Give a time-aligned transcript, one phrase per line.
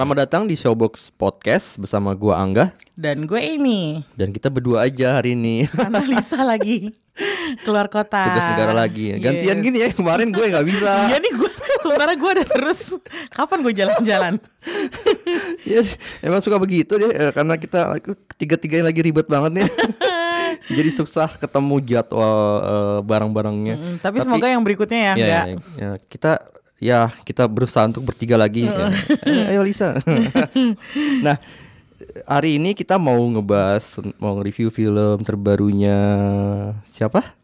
[0.00, 5.20] Selamat datang di Showbox Podcast bersama gua Angga Dan gue ini dan kita berdua aja
[5.20, 5.68] hari ini.
[5.68, 6.88] Karena Lisa lagi
[7.60, 9.12] keluar kota Tugas negara lagi.
[9.20, 9.64] Gantian Yes.
[9.68, 10.88] gini ya, kemarin gue nggak bisa.
[11.12, 11.50] Iya nih gue
[11.84, 12.96] Sementara gue udah terus
[13.28, 14.34] Kapan gue jalan-jalan
[15.68, 15.84] Ya,
[16.24, 18.00] emang suka begitu deh eh, karena kita
[18.40, 19.68] tiga-tiganya lagi ribet banget nih.
[20.80, 23.76] Jadi susah ketemu jadwal eh, barang-barangnya.
[23.76, 26.32] Mm, Tapi, semoga yang berikutnya ya, ya, enggak ya, ya, kita
[26.80, 28.64] ya kita berusaha untuk bertiga lagi.
[28.66, 28.88] ya.
[29.28, 30.00] Eh, Ayo Lisa.
[31.26, 31.36] nah,
[32.24, 36.00] hari ini kita mau ngebahas mau nge-review film terbarunya
[36.90, 37.36] siapa?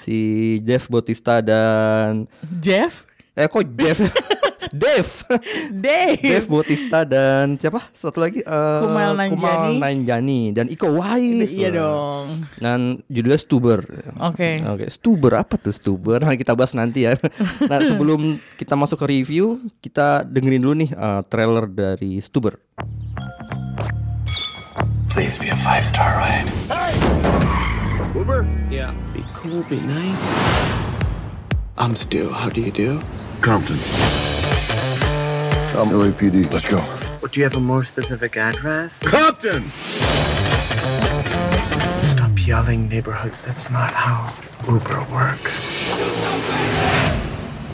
[0.00, 2.24] Si Dev Bautista dan
[2.58, 3.04] Jeff
[3.36, 4.00] eh kok Jeff?
[4.74, 5.06] Dev.
[5.70, 7.82] Dave Dev Bautista dan siapa?
[7.94, 9.74] Satu lagi eh, Kumail Nanjiani.
[9.78, 11.54] Nanjiani dan Iko Uwais.
[11.54, 13.80] Iya dong Dan judulnya Stuber.
[14.18, 16.20] Oke Oke, Stuber apa tuh Stuber?
[16.22, 17.14] Nah, kita bahas nanti ya.
[17.70, 22.58] nah, sebelum kita masuk ke review, kita dengerin dulu nih eh, trailer dari Stuber.
[25.10, 26.46] Please be a five star ride.
[28.14, 28.46] Uber?
[28.70, 28.94] Yeah.
[29.14, 30.22] Be cool, be nice.
[31.78, 32.30] I'm Stu.
[32.30, 33.00] How do you do?
[33.40, 33.78] Compton.
[34.70, 36.52] I'm LAPD.
[36.52, 36.82] Let's go.
[37.30, 39.00] Do you have a more specific address?
[39.02, 39.70] Compton!
[42.02, 43.42] Stop yelling neighborhoods.
[43.42, 44.32] That's not how
[44.66, 45.60] Uber works.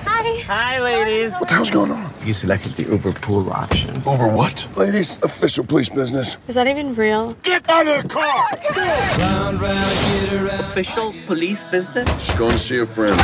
[0.07, 1.33] Hi, Hi, ladies.
[1.35, 2.13] What the hell's going on?
[2.25, 3.95] You selected the Uber pool option.
[3.97, 4.67] Uber what?
[4.77, 6.37] Ladies, official police business.
[6.49, 7.35] Is that even real?
[7.43, 8.47] Get out of the car!
[10.61, 12.09] Official police business?
[12.27, 13.21] Just going to see a friend.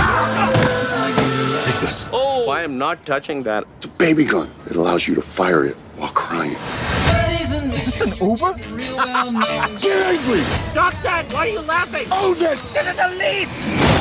[1.71, 2.07] Take this.
[2.13, 3.65] Oh, I am not touching that.
[3.77, 4.51] It's a baby gun.
[4.69, 6.55] It allows you to fire it while crying.
[6.55, 8.55] That isn't Is this an Uber?
[8.55, 10.43] Get angry!
[10.73, 11.33] Stop that!
[11.33, 12.11] Why are you laughing?
[12.11, 12.59] Own it!
[12.75, 13.49] This is the lease!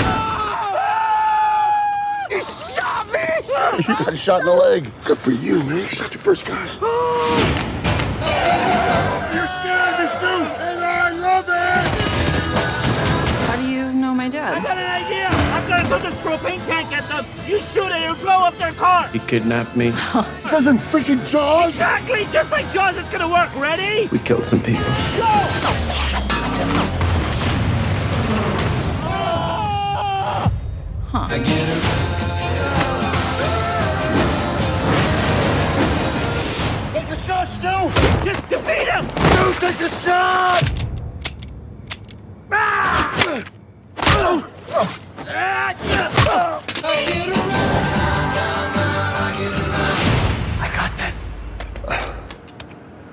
[0.02, 0.74] Ah!
[2.32, 3.20] He shot me!
[3.88, 4.92] You got shot in the leg.
[5.04, 5.78] Good for you, man.
[5.78, 6.66] You shot your first guy.
[9.30, 10.34] You're scared, me, Stu!
[10.58, 11.86] And I love it!
[13.46, 14.58] How do you know my dad?
[14.58, 15.28] I got an idea!
[15.30, 16.79] I'm gonna throw this propane tank at them!
[17.50, 19.10] You shoot it and blow up their car!
[19.12, 19.90] You kidnapped me.
[20.14, 21.70] this Doesn't freaking Jaws?
[21.70, 22.26] Exactly!
[22.26, 23.50] Just like Jaws, it's gonna work!
[23.56, 24.08] Ready?
[24.10, 24.84] We killed some people.
[24.84, 24.94] Go!
[36.94, 38.24] Take a shot, Stu!
[38.24, 39.10] Just defeat him!
[39.10, 40.79] Stu, take a shot!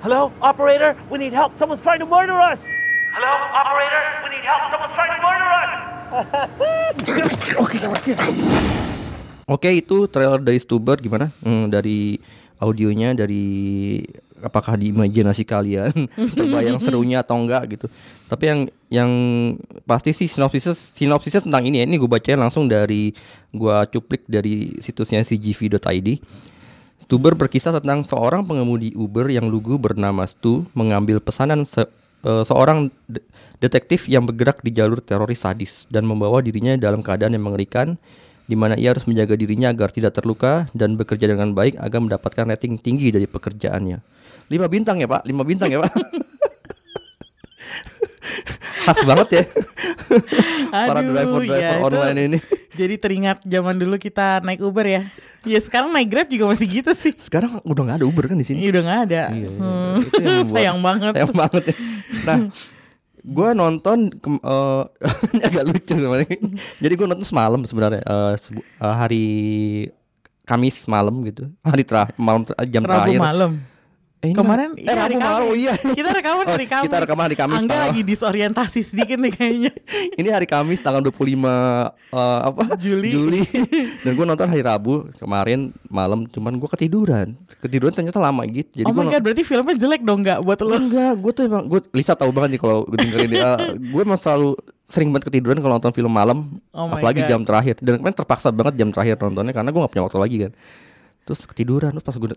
[0.07, 0.95] Hello, operator?
[1.11, 1.51] We need help!
[1.51, 2.71] Someone's trying to murder us!
[3.11, 4.03] Hello, operator?
[4.23, 4.63] We need help!
[4.71, 5.71] Someone's trying to murder us!
[9.51, 11.27] Oke, itu trailer dari Stuber gimana?
[11.43, 12.23] Hmm, dari
[12.55, 13.99] audionya dari
[14.39, 15.91] apakah di imajinasi kalian
[16.39, 17.91] terbayang serunya atau enggak gitu.
[18.31, 19.11] Tapi yang yang
[19.83, 21.85] pasti sih sinopsisnya sinopsisnya tentang ini ya.
[21.85, 23.11] Ini gue bacain langsung dari
[23.51, 26.09] gua cuplik dari situsnya cgv.id.
[26.97, 31.85] Stuber berkisah tentang seorang pengemudi Uber yang lugu bernama Stu mengambil pesanan se-
[32.25, 33.21] eh, seorang de-
[33.61, 38.01] detektif yang bergerak di jalur teroris sadis dan membawa dirinya dalam keadaan yang mengerikan
[38.49, 42.47] di mana ia harus menjaga dirinya agar tidak terluka dan bekerja dengan baik agar mendapatkan
[42.49, 43.99] rating tinggi dari pekerjaannya.
[44.49, 45.91] Lima bintang ya pak, lima bintang ya pak.
[48.87, 49.43] Khas banget ya
[50.71, 52.39] para Aduh, driver-driver ya, itu online ini.
[52.77, 55.01] Jadi teringat zaman dulu kita naik Uber ya
[55.41, 58.43] Ya sekarang naik Grab juga masih gitu sih Sekarang udah nggak ada Uber kan di
[58.43, 58.61] sini.
[58.61, 59.95] Iya udah gak ada Iya, iya, Hmm.
[59.97, 61.75] itu yang membuat- Sayang banget Sayang banget ya.
[62.23, 62.37] Nah,
[63.19, 64.83] gue nonton kem- eh,
[65.31, 66.37] ini agak lucu sebenarnya.
[66.77, 69.25] Jadi gue nonton semalam sebenarnya eh, sebu- eh, hari
[70.43, 71.51] Kamis malam gitu.
[71.59, 73.19] Hari terakhir malam ter- jam Rabu terakhir.
[73.19, 73.51] malam
[74.17, 75.41] Eh, Kemarin eh, iya, hari Rabu malam.
[75.43, 75.73] Oh iya.
[75.97, 77.53] Kita rekaman Oh, hari Kamis Kita rekaman hari Kamis.
[77.55, 79.71] Angga tanggal- lagi disorientasi sedikit nih kayaknya
[80.19, 81.37] ini hari Kamis tanggal 25 eh,
[82.17, 82.63] apa?
[82.81, 83.13] Juli.
[84.03, 87.37] Dan gue nonton hari Rabu kemarin malam cuman gue ketiduran.
[87.61, 88.65] Ketiduran ternyata lama gitu.
[88.73, 91.63] Jadi Oh my god berarti filmnya jelek dong gak buat lo Enggak, gue tuh emang
[91.67, 93.49] gue Lisa tahu banget nih kalau dengerin dia.
[93.69, 97.29] gue emang selalu sering banget ketiduran kalau nonton film malam, Oh apalagi God.
[97.29, 97.75] jam terakhir.
[97.77, 100.51] Dan kemarin terpaksa banget jam terakhir nontonnya karena gue gak punya waktu lagi kan.
[101.27, 102.31] Terus ketiduran terus pas gue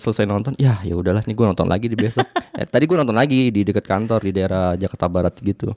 [0.00, 2.24] selesai nonton ya ya udahlah nih gue nonton lagi di besok
[2.58, 5.76] eh, tadi gue nonton lagi di dekat kantor di daerah Jakarta Barat gitu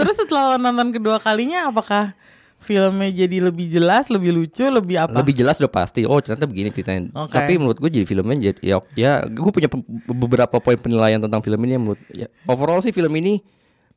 [0.00, 2.16] Terus setelah nonton kedua kalinya apakah
[2.62, 5.18] filmnya jadi lebih jelas, lebih lucu, lebih apa?
[5.18, 7.34] lebih jelas udah pasti oh ternyata begini ceritanya Oke.
[7.34, 9.68] tapi menurut gue jadi filmnya jadi ya, ya gue punya
[10.08, 13.42] beberapa poin penilaian tentang film ini yang menurut ya, overall sih film ini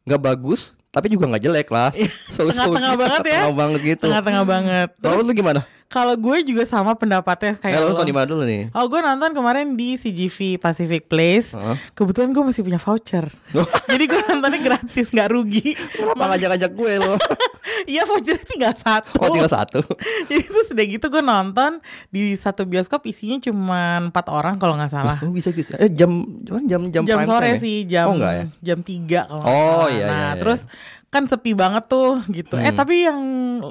[0.06, 1.90] nggak bagus tapi juga nggak jelek lah
[2.34, 2.54] so, Iya.
[2.56, 3.40] Tengah-tengah banget ya.
[3.42, 4.90] tengah banget gitu Tengah-tengah banget.
[4.96, 7.90] Terus lu gimana kalau gue juga sama pendapatnya kayak eh, lu lo.
[7.94, 11.78] nonton di mana dulu nih Oh gue nonton kemarin di CGV Pacific Place Heeh.
[11.94, 13.26] Kebetulan gue masih punya voucher
[13.92, 17.16] Jadi gue nontonnya gratis nggak rugi Kenapa ngajak-ngajak gue lo?
[17.88, 19.18] Iya vouchernya tinggal satu.
[19.20, 19.80] Oh tinggal satu.
[20.30, 21.72] Jadi terus udah gitu gue nonton
[22.08, 25.18] Di satu bioskop isinya cuma empat orang kalau nggak salah.
[25.20, 26.26] Oh bisa gitu Eh jam
[26.66, 27.58] Jam jam, jam, sore ya?
[27.58, 28.50] sih jam Oh ya?
[28.60, 28.90] jam 3
[29.24, 29.88] kalau nggak Oh, salah.
[29.90, 30.38] iya, nah iya, iya.
[30.38, 30.62] terus
[31.08, 32.56] kan sepi banget tuh gitu.
[32.56, 32.76] Eh Hmm.
[32.76, 33.20] tapi yang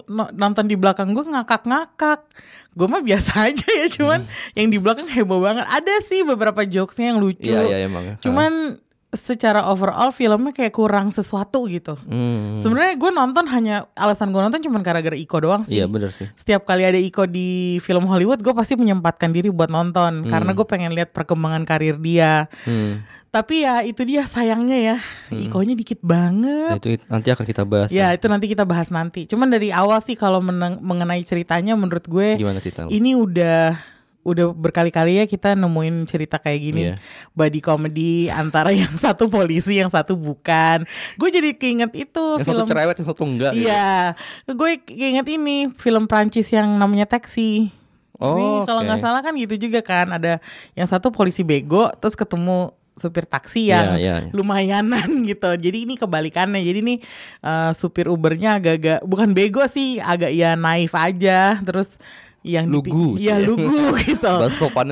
[0.02, 2.24] no- nonton di belakang gue ngakak-ngakak.
[2.72, 5.62] Gue mah biasa aja ya cuman yang di belakang heboh banget.
[5.64, 7.46] Ada sih beberapa jokesnya yang lucu.
[7.46, 7.60] Hmm.
[7.60, 8.80] Iya iya emang cuman
[9.14, 11.94] secara overall filmnya kayak kurang sesuatu gitu.
[12.06, 12.54] Hmm.
[12.54, 15.78] sebenarnya gue nonton hanya alasan gue nonton cuman gara-gara Iko doang sih.
[15.78, 16.28] Iya bener sih.
[16.34, 20.26] Setiap kali ada Iko di film Hollywood gue pasti menyempatkan diri buat nonton.
[20.26, 22.46] Karena gue pengen lihat perkembangan karir dia.
[22.66, 23.02] Hmm.
[23.34, 24.96] tapi ya itu dia sayangnya ya.
[25.34, 29.26] Ikonya dikit Nah, banget itu nanti akan kita bahas ya itu nanti kita bahas nanti.
[29.26, 30.38] Cuman dari awal sih kalau
[30.78, 33.93] mengenai ceritanya menurut gue Gimana cerita ini udah
[34.24, 36.96] udah berkali-kali ya kita nemuin cerita kayak gini Iya.
[37.30, 42.64] body comedy antara yang satu polisi yang satu bukan gue jadi keinget itu Yang film
[42.64, 43.68] satu cerewet yang satu enggak gitu.
[43.68, 44.16] Iya,
[44.48, 47.68] gue keinget ini film Prancis yang namanya Taxi.
[48.16, 50.38] Oh, kalau nggak salah kan gitu juga kan ada
[50.72, 54.30] yang satu polisi bego terus ketemu supir taksi yang Iya, iya.
[54.30, 55.50] lumayanan gitu.
[55.58, 56.62] Jadi ini kebalikannya.
[56.62, 56.94] Jadi ini
[57.42, 61.58] eh, supir Ubernya agak-agak bukan bego sih, agak ya naif aja.
[61.60, 61.98] Terus
[62.44, 63.46] yang Lugu sih Iya ya.
[63.48, 63.72] lugu
[64.04, 64.34] gitu.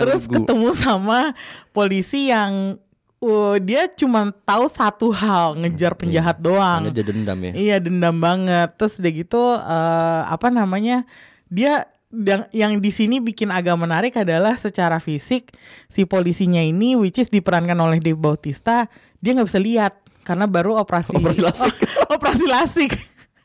[0.01, 0.35] Terus lugu.
[0.41, 1.37] ketemu sama
[1.71, 2.81] polisi yang
[3.21, 6.89] uh, dia cuma tahu satu hal ngejar penjahat doang.
[6.89, 8.73] Hanya dia dendam ya Iya dendam banget.
[8.75, 11.05] Terus udah gitu eh, apa namanya
[11.47, 15.53] dia yang, yang di sini bikin agak menarik adalah secara fisik
[15.89, 18.85] si polisinya ini which is diperankan oleh Dave Bautista
[19.17, 21.75] dia nggak bisa lihat karena baru operasi Operasi lasik.
[22.07, 22.93] Oh, operasi lasik.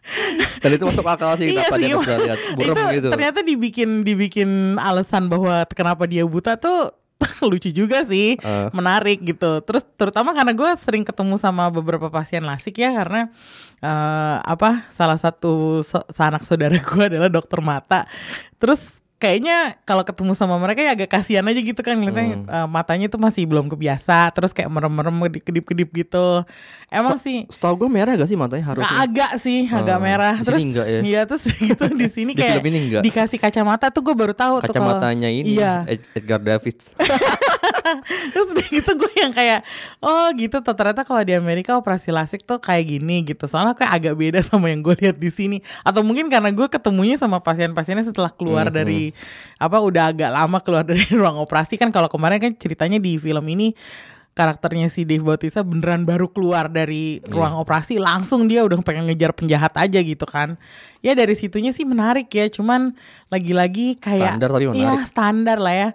[0.64, 1.90] Dan itu masuk akal sih iya sih.
[1.90, 6.94] dia lihat Burem itu gitu ternyata dibikin dibikin alasan bahwa kenapa dia buta tuh
[7.42, 8.70] lucu juga sih, Eh.
[8.72, 9.58] menarik gitu.
[9.62, 13.34] Terus terutama karena gue sering ketemu sama beberapa pasien lasik ya karena
[13.80, 18.06] eh, apa salah satu so- sanak saudara gue adalah dokter mata.
[18.56, 23.06] Terus kayaknya kalau ketemu sama mereka ya agak kasihan aja gitu kan ngeliatnya eh, matanya
[23.06, 26.46] tuh masih belum kebiasa terus kayak merem-merem kedip-kedip gitu.
[26.88, 30.36] Emang sih Setahu gue merah gak sih matanya Nah, harusnya agak sih, agak Oh, merah.
[30.36, 31.00] di Terus enggak ya?
[31.02, 33.02] Iya, terus gitu di sini Di kayak ini enggak?
[33.04, 35.84] dikasih kacamata tuh gue baru tahu tuh kalau Kacamatanya ini Iya.
[35.84, 36.78] Ed- Edgar David
[38.28, 39.64] terus udah gitu gue yang kayak
[40.00, 43.44] oh gitu tuh ternyata kalau di Amerika operasi lasik tuh kayak gini gitu.
[43.46, 45.58] Soalnya kayak agak beda sama yang gue lihat di sini.
[45.82, 49.07] Atau mungkin karena gue ketemunya sama pasien-pasiennya setelah keluar dari
[49.62, 51.76] apa udah agak lama keluar dari ruang operasi.
[51.76, 53.76] Kan kalau kemarin kan ceritanya di film ini
[54.38, 57.98] karakternya si Dave Bautista beneran baru keluar dari ruang operasi.
[57.98, 60.62] Langsung dia udah pengen ngejar penjahat aja gitu kan.
[61.02, 62.46] Ya dari situnya sih menarik ya.
[62.48, 62.94] Cuman
[63.34, 64.82] lagi-lagi kayak Standar tapi menarik.
[64.86, 65.90] Iya, standar lah ya.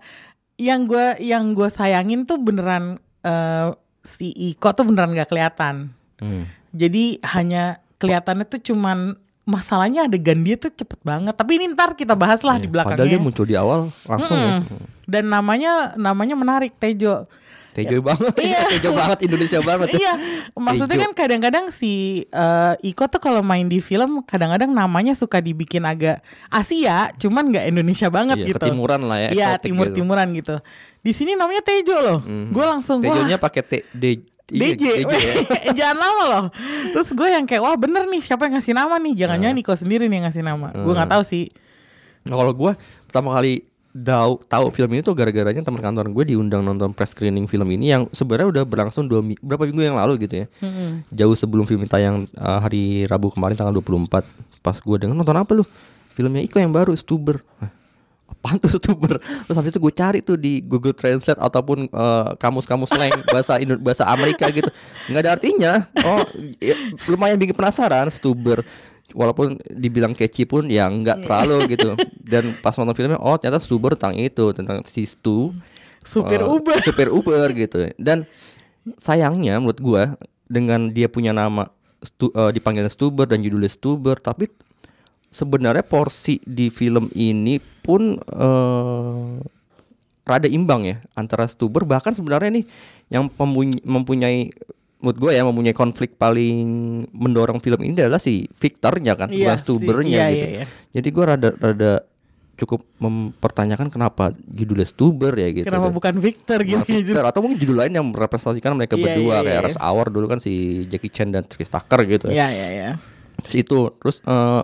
[0.59, 3.71] Yang gue yang gue sayangin tuh beneran eh,
[4.03, 5.95] si Iko tuh beneran gak kelihatan.
[6.23, 6.47] Hmm.
[6.71, 12.15] jadi hanya kelihatannya tuh cuman masalahnya adegan dia tuh cepet banget tapi ini ntar kita
[12.15, 14.87] bahas lah di Iya, Padahal dia belakangnya muncul di awal langsung ya Mm.
[15.05, 17.27] dan namanya namanya menarik Tejo
[17.73, 18.69] Tejo banget Iya.
[18.77, 20.13] Tejo banget Indonesia banget iya,
[20.53, 21.05] maksudnya Tejo.
[21.09, 26.21] kan kadang-kadang si eh, Iko tuh kalau main di film kadang-kadang namanya suka dibikin agak
[26.47, 28.61] Asia, cuman nggak Indonesia banget Iya, gitu.
[28.69, 30.61] ketimuran lah ya, Iya, eksotik timur-timuran gitu.
[31.01, 32.21] Di sini namanya Tejo loh.
[32.53, 34.21] Gue langsung Tejonya pakai T D iya,
[34.53, 35.35] DJ, DJ ya.
[35.79, 36.45] jangan lama loh.
[36.91, 39.15] Terus gue yang kayak wah bener nih siapa yang ngasih nama nih?
[39.17, 40.69] Jangan-jangan Iko sendiri nih yang ngasih nama.
[40.75, 41.49] Gue nggak tahu sih.
[42.23, 42.73] Nah kalau gue
[43.05, 47.45] pertama kali tahu tahu film ini tuh gara-garanya teman kantor gue diundang nonton press screening
[47.45, 50.47] film ini yang sebenarnya udah berlangsung dua mi- berapa minggu yang lalu gitu ya.
[51.09, 54.25] Jauh sebelum film tayang uh, hari Rabu kemarin tanggal 24.
[54.61, 55.65] Pas gue denger nonton apa lu?
[56.13, 57.41] Filmnya Iko yang baru Stuber.
[57.57, 57.69] Hah,
[58.33, 59.21] Apaan tuh Stuber?
[59.21, 63.77] Terus habis itu gue cari tuh di Google Translate ataupun uh, kamus-kamus slang bahasa Indo
[63.77, 64.73] bahasa Amerika gitu.
[65.13, 65.73] nggak ada artinya.
[66.03, 66.25] Oh,
[66.59, 66.75] ya,
[67.07, 68.65] lumayan bikin penasaran Stuber.
[69.13, 71.93] Walaupun dibilang catchy pun ya nggak terlalu gitu.
[72.19, 75.53] Dan pas nonton filmnya, oh ternyata Stuber tentang itu, tentang si Stu
[76.03, 76.79] Supir eh, Uber.
[76.87, 77.87] supir Uber gitu.
[77.97, 78.27] Dan
[78.99, 80.03] sayangnya menurut gua
[80.51, 81.71] dengan dia punya nama
[82.03, 84.51] Stu, eh, dipanggil Stuber dan judulnya Stuber, tapi
[85.33, 89.33] sebenarnya porsi di film ini pun eh,
[90.23, 92.65] rada imbang ya antara Stuber bahkan sebenarnya nih
[93.11, 93.27] yang
[93.83, 94.49] mempunyai,
[95.03, 96.65] menurut gue ya mempunyai konflik paling
[97.11, 100.47] mendorong film ini adalah si Victornya kan Iya bukan sih, Stubernya iya, gitu.
[100.47, 100.65] iya, iya.
[100.95, 101.93] Jadi gue rada rada
[102.53, 105.67] cukup mempertanyakan kenapa judulnya Stuber ya gitu.
[105.67, 107.03] Kenapa Dan- bukan Victor gitu ya?
[107.03, 109.67] Victor atau mungkin judul lain yang merepresentasikan mereka Iya, berdua iya, kayak iya.
[109.67, 110.53] Rush Hour dulu kan si
[110.87, 112.91] Jackie Chan dan Chris Tucker gitu Iya iya iya.
[113.43, 114.63] Terus itu terus eh,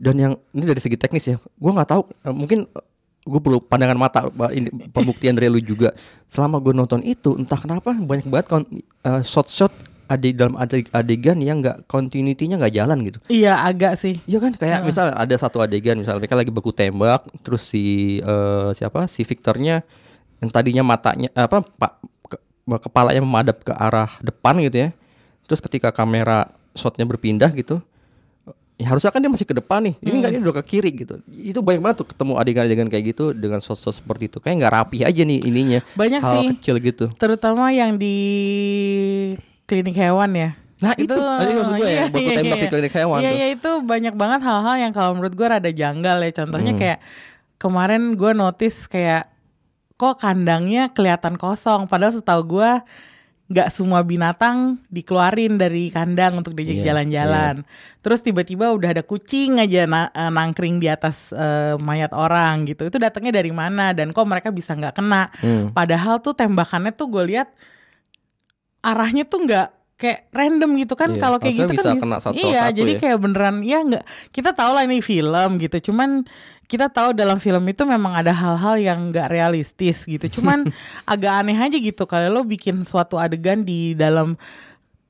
[0.00, 2.64] dan yang ini dari segi teknis ya gue nggak tahu eh, mungkin
[3.20, 5.92] gue perlu pandangan mata ini pembuktian dari lu juga.
[6.32, 8.64] Selama gue nonton itu entah kenapa banyak banget kon,
[9.04, 9.68] eh, shot-shot
[10.08, 13.20] ada dalam adeg- adegan yang nggak continuity-nya nggak jalan gitu.
[13.28, 14.18] Iya agak sih.
[14.24, 14.56] Iya kan?
[14.56, 19.04] Kayak misal ada satu adegan misalnya mereka lagi beku tembak terus si eh, siapa?
[19.04, 19.84] Si Victornya
[20.40, 22.42] yang tadinya matanya apa pak ke-
[22.88, 24.90] kepalanya memadap ke arah depan gitu ya.
[25.44, 27.84] Terus ketika kamera shotnya berpindah gitu
[28.80, 31.20] ya harusnya kan dia masih ke depan nih ini enggak dia udah ke kiri gitu
[31.28, 34.98] itu banyak banget tuh ketemu adegan-adegan kayak gitu dengan shot-shot seperti itu kayak nggak rapi
[35.02, 36.46] aja nih ininya Banyak hal sih.
[36.56, 38.16] kecil gitu Terutama yang di
[39.64, 40.50] klinik hewan ya.
[40.80, 41.12] Nah, itu.
[41.12, 43.36] Itu maksud gue ya, baku tembak di klinik hewan Iya, tuh.
[43.36, 46.32] iya itu banyak banget hal-hal yang kalau menurut gue rada janggal ya.
[46.34, 46.80] Contohnya Hmm.
[46.80, 46.98] kayak
[47.56, 49.28] kemarin gue notice kayak
[49.94, 51.84] kok kandangnya kelihatan kosong.
[51.84, 52.70] Padahal setahu gue
[53.50, 57.66] nggak semua binatang dikeluarin dari kandang untuk diajak Iya, jalan-jalan.
[57.98, 62.86] Terus tiba-tiba udah ada kucing aja na- eh, nangkring di atas eh, mayat orang gitu.
[62.86, 65.34] Itu datangnya dari mana dan kok mereka bisa nggak kena?
[65.42, 65.74] Hmm.
[65.74, 67.50] Padahal tuh tembakannya tuh gue lihat
[68.80, 72.32] arahnya tuh nggak kayak random gitu kan Iya, kalau kayak gitu bisa kan kena satu
[72.32, 73.00] iya satu jadi ya.
[73.04, 76.24] kayak beneran ya nggak kita tahu lah ini film gitu cuman
[76.70, 80.38] kita tahu dalam film itu memang ada hal-hal yang nggak realistis gitu.
[80.38, 80.70] Cuman
[81.10, 84.38] agak aneh aja gitu kalau lo bikin suatu adegan di dalam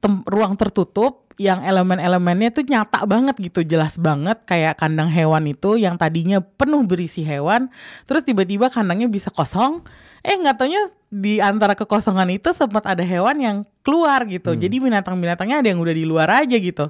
[0.00, 4.40] tem- ruang tertutup yang elemen-elemennya tuh nyata banget gitu jelas banget.
[4.48, 7.68] Kayak kandang hewan itu yang tadinya penuh berisi hewan
[8.08, 9.84] terus tiba-tiba kandangnya bisa kosong.
[10.24, 10.80] Eh nggak taunya
[11.12, 14.56] di antara kekosongan itu sempat ada hewan yang keluar gitu.
[14.56, 16.88] Jadi binatang-binatangnya ada yang udah di luar aja gitu.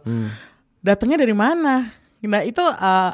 [0.78, 1.90] Datangnya dari mana?
[2.22, 3.12] Nah itu uh,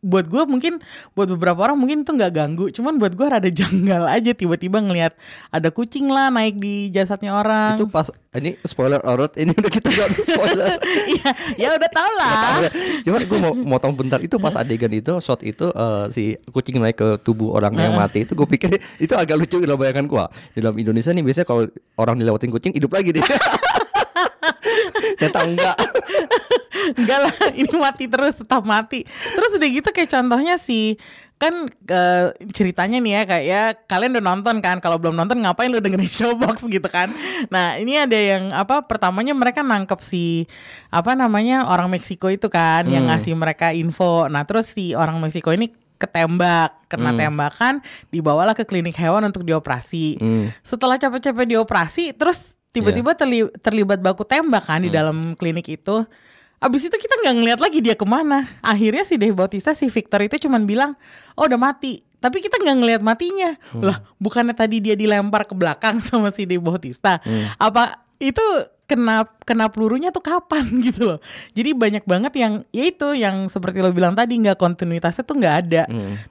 [0.00, 0.80] buat gue mungkin
[1.12, 5.12] buat beberapa orang mungkin itu nggak ganggu cuman buat gue rada janggal aja tiba-tiba ngelihat
[5.52, 9.88] ada kucing lah naik di jasadnya orang itu pas ini spoiler alert ini udah kita
[9.90, 10.68] nggak usah spoiler
[11.10, 12.70] Iya, ya udah tau lah.
[13.02, 16.96] Cuma gue mau motong bentar itu pas adegan itu shot itu eh, si kucing naik
[16.98, 20.24] ke tubuh orang yang mati itu gue pikir itu agak lucu dalam bayangan gue.
[20.54, 21.62] Di dalam Indonesia nih biasanya kalau
[21.98, 23.24] orang dilewatin kucing hidup lagi deh.
[25.20, 25.76] Ternyata enggak.
[26.94, 29.04] Enggak lah, ini mati terus, tetap mati.
[29.06, 30.96] Terus udah gitu kayak contohnya si
[31.40, 35.72] kan eh, ceritanya nih ya kayak ya kalian udah nonton kan kalau belum nonton ngapain
[35.72, 37.08] lu dengerin showbox gitu kan?
[37.48, 40.44] Nah ini ada yang apa pertamanya mereka nangkep si
[40.88, 44.28] apa namanya orang Meksiko itu kan yang ngasih mereka info.
[44.28, 47.74] Nah terus si orang Meksiko ini ketembak kena tembakan
[48.08, 50.20] dibawalah ke klinik hewan untuk dioperasi.
[50.60, 56.04] Setelah capek-capek dioperasi terus tiba-tiba terli- terlibat baku tembak kan di dalam klinik itu
[56.60, 58.44] Abis itu kita nggak ngeliat lagi dia ke mana.
[58.60, 60.92] Akhirnya si Dave Bautista si Victor itu cuman bilang,
[61.32, 62.04] oh udah mati.
[62.20, 63.56] Tapi kita nggak ngeliat matinya.
[63.80, 67.16] Lah, bukannya tadi dia dilempar ke belakang sama si Dave Bautista?
[67.56, 68.44] Apa itu
[68.90, 71.18] kena kena pelurunya tuh kapan gitu loh.
[71.54, 75.56] Jadi banyak banget yang ya itu yang seperti lo bilang tadi nggak kontinuitasnya tuh nggak
[75.66, 75.82] ada.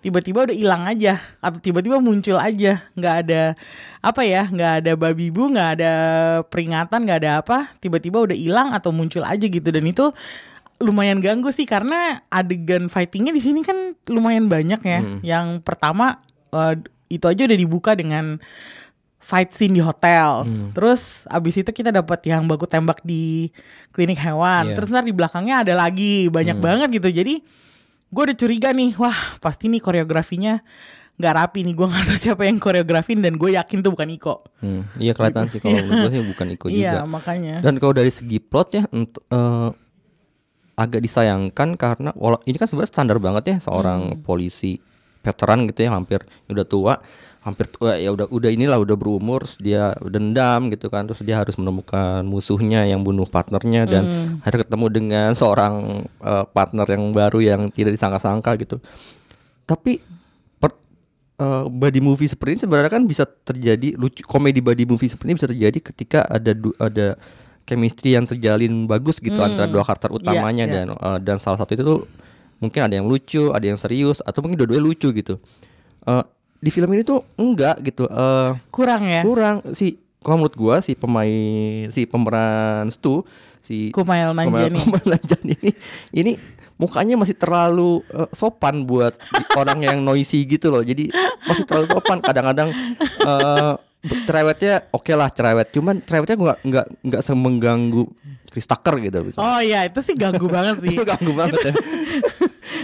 [0.04, 2.84] Tiba-tiba udah hilang aja atau tiba-tiba muncul aja.
[2.94, 3.56] nggak ada
[4.04, 5.94] apa ya, nggak ada babi bu, nggak ada
[6.52, 7.58] peringatan, nggak ada apa.
[7.80, 10.12] Tiba-tiba udah hilang atau muncul aja gitu dan itu
[10.80, 15.00] lumayan ganggu sih karena adegan fightingnya di sini kan lumayan banyak ya.
[15.24, 16.20] Yang pertama
[16.52, 16.76] eh,
[17.08, 18.38] itu aja udah dibuka dengan
[19.20, 20.48] fight scene di hotel.
[20.72, 23.52] Terus abis itu kita dapat yang baku tembak di
[23.90, 24.72] klinik hewan.
[24.72, 24.76] Iya.
[24.76, 27.12] Terus ntar di belakangnya ada lagi banyak banget gitu.
[27.14, 27.44] Jadi
[28.10, 30.64] gue udah curiga nih, wah pasti nih koreografinya
[31.16, 31.76] nggak rapi nih.
[31.76, 34.36] Gue nggak tahu siapa yang koreografin dan gue yakin tuh bukan Iko.
[34.64, 37.02] Hmm, iya kelihatan sih kalau menurut gue sih bukan Iko Iya juga.
[37.06, 37.56] makanya.
[37.60, 39.70] Dan kalau dari segi plot ya ent- eh,
[40.74, 42.16] agak disayangkan karena
[42.48, 44.80] ini kan sebenarnya standar banget ya seorang polisi
[45.20, 46.94] veteran gitu ya hampir udah tua
[47.40, 51.56] hampir tua ya udah udah inilah udah berumur dia dendam gitu kan terus dia harus
[51.56, 54.04] menemukan musuhnya yang bunuh partnernya dan
[54.44, 58.84] akhirnya ketemu dengan seorang eh, partner yang baru yang tidak disangka-sangka gitu.
[59.64, 60.04] Tapi
[60.60, 60.76] per,
[61.40, 65.38] eh, body movie seperti ini sebenarnya kan bisa terjadi lucu komedi body movie seperti ini
[65.40, 67.16] bisa terjadi ketika ada du- ada
[67.64, 70.74] chemistry yang terjalin bagus gitu antara dua karakter utamanya iya.
[70.84, 72.00] dan eh, dan salah satu itu tuh
[72.60, 75.40] mungkin ada yang lucu ada yang serius atau mungkin dua-duanya lucu gitu.
[76.04, 76.24] Eh,
[76.60, 79.24] di film ini tuh enggak gitu eh Kurang ya.
[79.24, 83.24] kurang si kalau menurut gua si pemain si pemeran Stu
[83.64, 84.76] si Kumail Nanjiani.
[84.76, 85.72] Kumail Nanjiani ini
[86.12, 86.32] ini
[86.76, 89.16] mukanya masih terlalu eh, sopan buat
[89.60, 90.84] orang yang noisy gitu loh.
[90.84, 91.12] Jadi
[91.44, 92.20] masih terlalu sopan.
[92.20, 92.72] Kadang-kadang
[93.24, 93.74] eh,
[94.24, 98.04] cerewetnya oke lah cerewet, cuman cerewetnya nggak nggak nggak semengganggu
[98.48, 99.20] Chris Tucker gitu.
[99.36, 100.96] Oh iya itu sih ganggu banget sih.
[100.96, 101.74] Itu ganggu banget ya.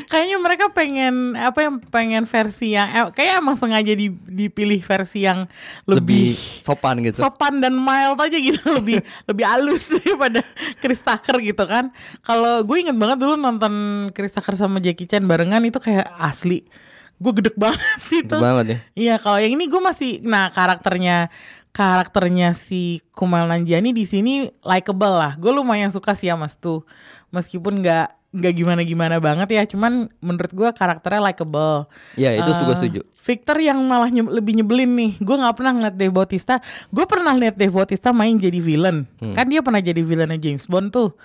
[0.06, 5.26] Kayaknya mereka pengen apa yang pengen versi yang eh, kayak emang sengaja di- dipilih versi
[5.26, 5.50] yang
[5.84, 7.18] Lebih lebih, sopan gitu.
[7.20, 10.46] sopan dan mild aja gitu lebih lebih halus daripada
[10.78, 11.90] Chris Tucker gitu kan.
[12.22, 13.74] Kalau gue inget banget dulu nonton
[14.12, 16.64] Chris Tucker sama Jackie Chan barengan itu kayak asli.
[17.16, 18.30] Gue gedek banget sih itu.
[18.30, 18.78] Gede banget ya.
[18.94, 21.32] Iya, kalau yang ini gue masih nah karakternya
[21.72, 25.36] karakternya si Kumail Nanjiani di sini likable lah.
[25.36, 26.84] Gue lumayan suka sih sama Stu.
[27.32, 31.88] Meskipun nggak nggak gimana-gimana banget ya, cuman menurut gue karakternya likable.
[32.14, 33.02] Iya, itu gue Eh, setuju.
[33.18, 35.12] Victor yang malah nye- lebih nyebelin nih.
[35.18, 36.60] Gue nggak pernah ngeliat Dave Bautista.
[36.92, 39.08] Gue pernah lihat Dave Bautista main jadi villain.
[39.18, 39.34] Hmm.
[39.34, 41.16] Kan dia pernah jadi villainnya James Bond tuh.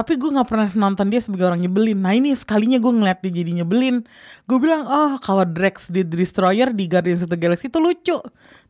[0.00, 2.00] Tapi gue nggak pernah nonton dia sebagai orang nyebelin.
[2.00, 4.00] Nah ini sekalinya gue ngeliat dia jadi nyebelin.
[4.48, 8.16] Gue bilang, oh kalau Drax di Destroyer di Guardians of the Galaxy itu lucu.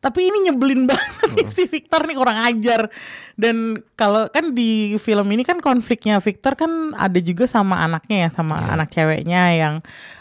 [0.03, 2.91] Tapi ini nyebelin banget nih si Victor nih kurang ajar.
[3.39, 8.29] Dan kalau kan di film ini kan konfliknya Victor kan ada juga sama anaknya ya,
[8.35, 9.73] sama anak ceweknya yang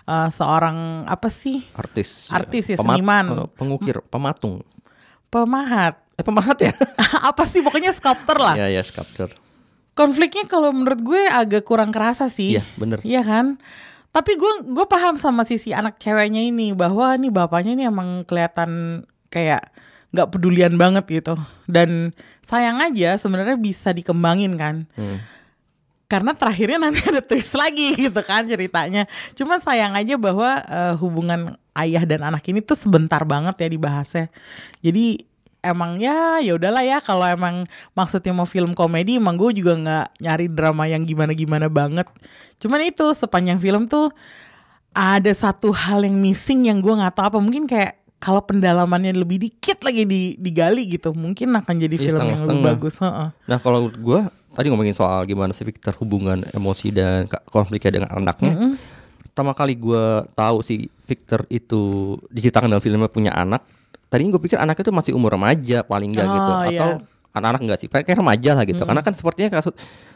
[0.07, 1.67] eh, seorang apa sih?
[1.75, 2.31] Artis.
[2.31, 3.25] Artis ya, Pemat- seniman.
[3.35, 4.63] eh, pengukir, pematung.
[5.27, 5.99] Pemahat.
[6.15, 6.71] Eh pemahat ya?
[7.35, 8.55] apa sih pokoknya sculptor lah.
[8.55, 9.50] Iya, ya, sculptor.
[9.95, 12.59] Konfliknya kalau menurut gue agak kurang kerasa sih.
[12.59, 12.99] Iya, bener.
[13.03, 13.61] Iya kan?
[14.11, 19.03] Tapi gue gue paham sama sisi anak ceweknya ini bahwa nih bapaknya ini emang kelihatan
[19.31, 19.71] kayak
[20.11, 21.39] nggak pedulian banget gitu.
[21.71, 22.11] Dan
[22.43, 24.91] sayang aja sebenarnya bisa dikembangin kan.
[24.99, 25.23] Hmm.
[26.11, 29.07] Karena terakhirnya nanti ada twist lagi gitu kan ceritanya.
[29.39, 34.27] Cuman sayang aja bahwa eh, hubungan ayah dan anak ini tuh sebentar banget ya dibahasnya.
[34.83, 35.30] Jadi
[35.61, 40.07] emang ya ya udahlah ya kalau emang maksudnya mau film komedi emang gue juga nggak
[40.25, 42.09] nyari drama yang gimana gimana banget
[42.61, 44.13] cuman itu sepanjang film tuh
[44.91, 49.41] ada satu hal yang missing yang gue nggak tahu apa mungkin kayak kalau pendalamannya lebih
[49.41, 53.29] dikit lagi di, digali gitu mungkin akan jadi Iya, film yang lebih bagus Heeh.
[53.33, 54.21] Nah kalau gue
[54.53, 58.77] tadi ngomongin soal gimana sih Victor hubungan emosi dan konfliknya dengan anaknya.
[59.31, 63.65] Pertama kali gue tahu si Victor itu diceritakan dalam filmnya punya anak.
[64.11, 67.31] Tadinya gue pikir anaknya itu masih umur remaja paling enggak gitu Oh, atau iya.
[67.31, 68.83] anak-anak enggak sih, kayak remaja lah gitu.
[68.83, 69.71] Karena kan sepertinya kasus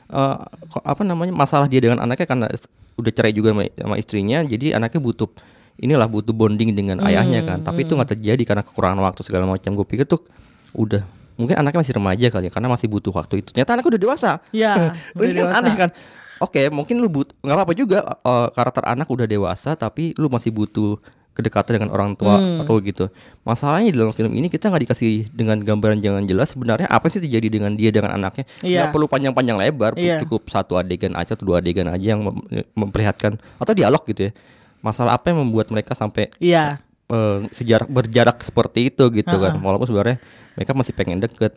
[0.04, 0.36] eh,
[0.68, 2.46] kok- apa namanya masalah dia dengan anaknya karena
[2.94, 5.30] udah cerai juga sama, sama istrinya, jadi anaknya butuh
[5.74, 7.62] inilah butuh bonding dengan ayahnya kan.
[7.62, 9.70] Tapi itu nggak terjadi karena kekurangan waktu segala macam.
[9.72, 10.26] Gue pikir tuh
[10.72, 11.02] udah
[11.34, 13.50] mungkin anaknya masih remaja kali ya karena masih butuh waktu itu.
[13.50, 14.30] Ternyata anaknya udah dewasa.
[14.50, 15.56] Iya, Oh, udah kan dewasa.
[15.56, 15.90] aneh kan.
[16.36, 20.50] Oke, mungkin lu but nggak apa-apa juga eh, karakter anak udah dewasa tapi lu masih
[20.50, 20.98] butuh
[21.34, 22.62] kedekatan dengan orang tua Hmm.
[22.62, 23.10] atau gitu.
[23.42, 27.18] Masalahnya di dalam film ini kita nggak dikasih dengan gambaran jangan jelas sebenarnya apa sih
[27.18, 28.46] terjadi dengan dia dengan anaknya.
[28.62, 28.86] Iya.
[28.86, 30.22] Nggak perlu panjang-panjang lebar, Iya.
[30.22, 34.32] cukup satu adegan aja atau dua adegan aja yang mem- memperlihatkan atau dialog gitu ya.
[34.78, 36.78] Masalah apa yang membuat mereka sampai Iya.
[37.04, 40.16] eh, sejarak berjarak seperti itu gitu kan walaupun sebenarnya
[40.54, 41.52] mereka masih pengen deket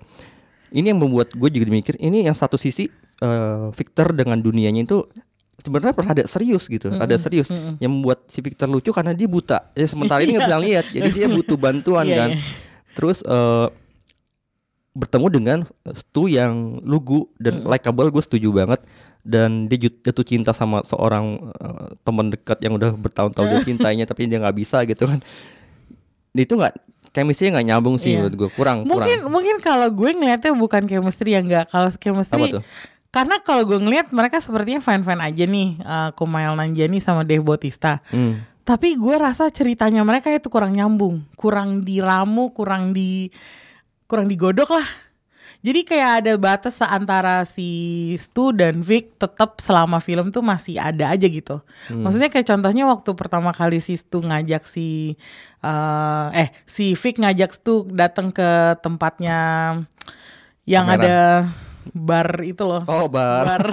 [0.70, 5.08] ini yang membuat gue juga mikir ini yang satu sisi eh, Victor dengan dunianya itu
[5.58, 9.74] sebenarnya pernah ada serius gitu ada serius yang membuat si Victor lucu karena dia buta
[9.74, 12.42] ya sementara ini nggak bisa lihat jadi dia butuh bantuan Iya, kan iya.
[12.94, 13.68] terus eh,
[14.94, 15.60] bertemu dengan
[15.92, 18.82] Stu yang lugu dan likable gue setuju banget
[19.22, 24.26] dan dia jatuh cinta sama seorang eh, teman dekat yang udah bertahun-tahun dia cintainya tapi
[24.26, 25.20] dia nggak bisa gitu kan
[26.34, 26.74] itu nggak
[27.12, 28.30] chemistry nggak nyambung sih Iya.
[28.30, 31.66] menurut gue kurang Mungkin kurang mungkin kalau gue ngeliatnya bukan chemistry yang enggak.
[31.68, 32.64] Kalau chemistry tuh?
[33.18, 37.98] Karena kalau gue ngeliat mereka sepertinya fine-fine aja nih uh, Kumail Nanjiani sama Dave Bautista.
[38.14, 38.46] Hmm.
[38.62, 43.34] Tapi gue rasa ceritanya mereka itu kurang nyambung, kurang diramu, kurang di
[44.06, 44.86] kurang digodok lah.
[45.66, 51.10] Jadi kayak ada batas antara si Stu dan Vic tetap selama film tuh masih ada
[51.10, 51.66] aja gitu.
[51.90, 55.18] Maksudnya kayak contohnya waktu pertama kali si Stu ngajak si
[55.66, 59.40] eh, eh si Vic ngajak Stu datang ke tempatnya
[60.70, 61.50] yang ada
[61.92, 62.84] bar itu loh.
[62.84, 63.66] oh bar, Bar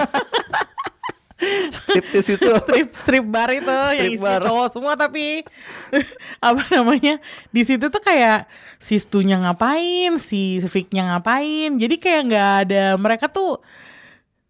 [1.99, 4.43] itu strip strip bar itu yang Strip isinya bar.
[4.45, 5.43] cowok semua tapi
[6.47, 8.47] apa namanya di situ tuh kayak
[8.77, 13.59] si Stu-nya ngapain si Vic-nya ngapain jadi kayak nggak ada mereka tuh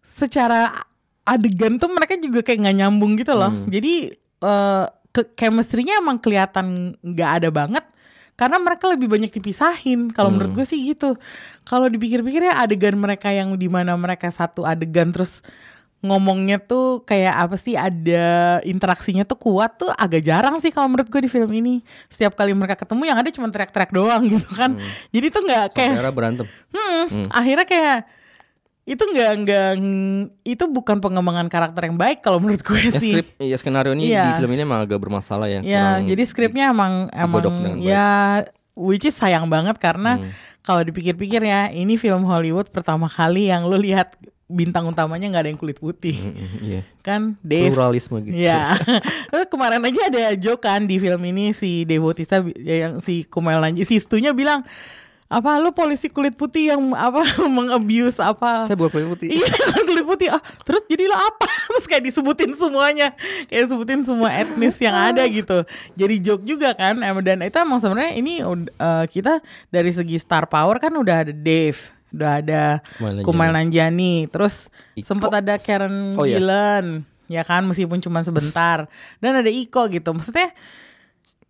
[0.00, 0.70] secara
[1.22, 3.66] adegan tuh mereka juga kayak nggak nyambung gitu loh Hmm.
[3.66, 7.84] jadi eh ke chemistry-nya emang kelihatan nggak ada banget
[8.36, 10.12] karena mereka lebih banyak dipisahin.
[10.12, 10.58] Kalau menurut Hmm.
[10.60, 11.16] gue sih gitu.
[11.64, 15.40] Kalau dipikir-pikir ya adegan mereka yang di mana mereka satu adegan terus
[16.04, 21.08] ngomongnya tuh kayak apa sih ada interaksinya tuh kuat tuh agak jarang sih kalau menurut
[21.08, 21.80] gue di film ini.
[22.06, 24.76] Setiap kali mereka ketemu yang ada cuma teriak-teriak doang gitu kan.
[25.10, 26.46] Jadi tuh nggak kayak Saudara berantem.
[26.70, 27.98] Hmm, akhirnya kayak
[28.86, 29.70] itu nggak nggak
[30.42, 33.12] itu bukan pengembangan karakter yang baik kalau menurut gue Ya sih.
[33.18, 34.22] skrip, ya skenario ini Iya.
[34.24, 35.58] di film ini emang agak bermasalah ya.
[35.60, 37.42] Ya, jadi skripnya emang emang
[37.82, 40.30] ya which is sayang banget karena Hmm.
[40.62, 44.14] kalau dipikir-pikir ya ini film Hollywood pertama kali yang lu lihat
[44.46, 46.14] bintang utamanya nggak ada yang kulit putih.
[46.14, 46.80] Mm, Iya.
[47.02, 48.38] Kan Dave Pluralisme gitu.
[48.38, 48.78] Ya,
[49.50, 51.98] kemarin aja ada joke kan di film ini si ya,
[52.86, 54.62] yang si Kumail Nanji, si Stunya bilang
[55.26, 57.26] apa lu polisi kulit putih yang apa
[57.58, 58.62] mengabuse apa?
[58.70, 59.28] Saya bukan kulit putih.
[59.34, 59.50] Iya
[59.82, 60.28] kulit putih.
[60.30, 61.50] Ah, Terus jadi lo apa?
[61.74, 63.10] Terus kayak disebutin semuanya.
[63.50, 65.66] Kayak sebutin semua etnis yang ada gitu.
[65.98, 70.78] Jadi joke juga kan Dan itu emang sebenarnya ini eh, Kita dari segi star power
[70.78, 71.78] kan udah ada Dave
[72.14, 72.62] Udah ada
[73.26, 74.30] Kumail Nanjiani.
[74.30, 74.70] Terus
[75.02, 76.38] sempat ada Karen Oh, iya.
[76.38, 78.86] Gillan Ya kan meskipun cuma sebentar.
[79.18, 80.14] Dan ada Iko gitu.
[80.14, 80.54] Maksudnya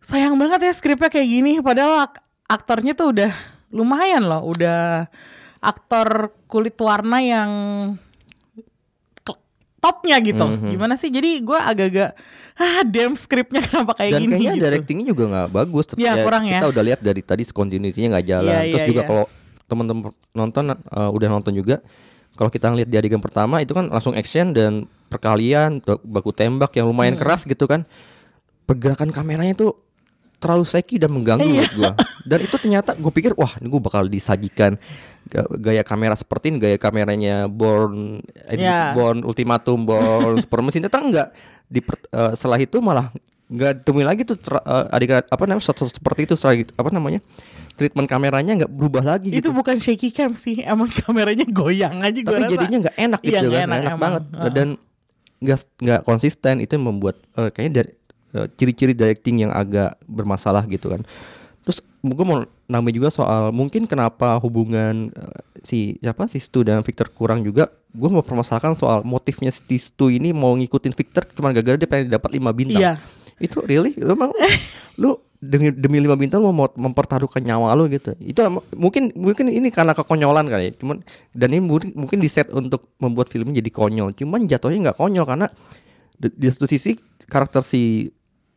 [0.00, 1.52] sayang banget ya skripnya kayak gini.
[1.60, 3.32] Padahal ak- aktornya tuh udah
[3.68, 5.10] lumayan loh udah
[5.58, 7.50] aktor kulit warna yang
[9.76, 12.10] topnya gitu gimana sih jadi gue agak-agak
[12.56, 14.64] ah damn skripnya kenapa kayak Dan gini kayaknya gitu.
[14.64, 15.84] directingnya juga nggak bagus.
[15.86, 16.56] Tapi Iya, kurang ya.
[16.56, 18.48] Kita udah lihat dari tadi continuity-nya nggak jalan.
[18.48, 19.08] Iya, Terus iya, juga iya.
[19.12, 19.24] kalau
[19.68, 20.02] teman-teman
[20.32, 21.84] nonton uh, udah nonton juga,
[22.32, 26.72] kalau kita ngeliat di adegan pertama itu kan langsung action dan perkalian, bak- baku tembak
[26.72, 27.28] yang lumayan Hmm.
[27.28, 27.84] keras gitu kan.
[28.64, 29.76] Pergerakan kameranya tuh
[30.36, 31.52] terlalu seki dan mengganggu Iya.
[31.64, 31.92] menurut gua.
[32.22, 34.76] Dan itu ternyata gue pikir wah ini gue bakal disajikan
[35.24, 38.92] ga- gaya kamera seperti ini gaya kameranya Born eh, Iya.
[38.92, 41.28] Born Ultimatum Born Super Mesin ternyata enggak
[41.64, 43.08] di eh, setelah itu malah
[43.46, 46.90] nggak ditemui lagi tuh ter- eh, adegan apa namanya shot-shot seperti itu setelah itu, apa
[46.90, 47.22] namanya
[47.72, 49.48] treatment kameranya nggak berubah lagi itu gitu.
[49.50, 53.30] bukan shaky cam sih emang kameranya goyang aja gue Tapi rasa jadinya nggak enak Iya,
[53.32, 54.02] gitu nggak kan, enak nggak enak, emang.
[54.02, 54.52] banget Heeh.
[54.52, 54.68] dan
[55.36, 57.90] nggak nggak konsisten itu yang membuat eh, kayaknya dari
[58.60, 61.00] ciri-ciri directing yang agak bermasalah gitu kan.
[61.66, 66.82] Terus gue mau nambah juga soal mungkin kenapa hubungan eh, si siapa si Stu dan
[66.86, 67.72] Victor kurang juga.
[67.90, 72.12] Gue mau permasalahkan soal motifnya si Stu ini mau ngikutin Victor cuma gara-gara dia pengen
[72.12, 72.82] dapat 5 bintang.
[72.82, 72.94] Iya.
[73.42, 74.30] Itu really lu mau
[75.02, 78.14] lu demi demi 5 bintang lu mau mempertaruhkan nyawa lu gitu.
[78.22, 80.72] Itu mungkin mungkin ini karena kekonyolan kali ya.
[80.78, 81.02] Cuman
[81.34, 84.14] dan ini mungkin, mungkin di set untuk membuat filmnya jadi konyol.
[84.14, 85.46] Cuman jatuhnya nggak konyol karena
[86.16, 86.96] di, di satu sisi
[87.28, 88.08] karakter si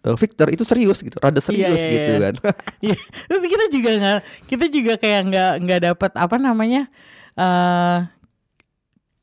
[0.06, 2.20] eh, Victor itu serius gitu, rada serius iya, gitu iya.
[2.30, 2.34] kan.
[2.86, 2.98] Iya.
[3.28, 6.88] Terus kita juga nggak, kita juga kayak nggak nggak dapat apa namanya.
[7.36, 8.00] eh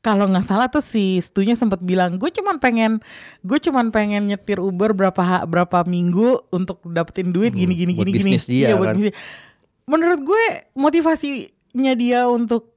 [0.01, 3.03] kalau nggak salah tuh si Stunya sempat bilang, gue cuman pengen,
[3.43, 8.15] gue cuman pengen nyetir Uber berapa berapa minggu untuk dapetin duit gini gini buat gini
[8.15, 8.31] gini.
[8.31, 8.95] bisnis dia Iya, kan.
[8.95, 9.11] bisnis.
[9.83, 10.43] Menurut gue
[10.79, 12.71] motivasinya dia untuk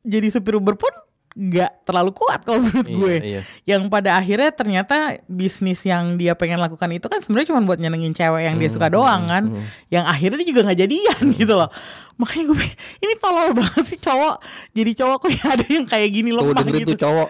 [0.00, 0.92] jadi supir Uber pun
[1.30, 3.14] nggak terlalu kuat kalau menurut Iya, gue.
[3.22, 3.40] iya.
[3.64, 8.10] Yang pada akhirnya ternyata bisnis yang dia pengen lakukan itu kan sebenarnya cuma buat nyenengin
[8.10, 9.44] cewek yang dia Hmm, suka doang kan.
[9.86, 11.70] Yang akhirnya dia juga nggak jadian gitu loh.
[12.16, 12.66] Makanya gue
[12.98, 14.36] ini tolol banget sih cowok.
[14.72, 16.92] Jadi cowok kok ya ada yang kayak gini Tuh lemah dengerin gitu.
[16.92, 17.28] tuh cowok.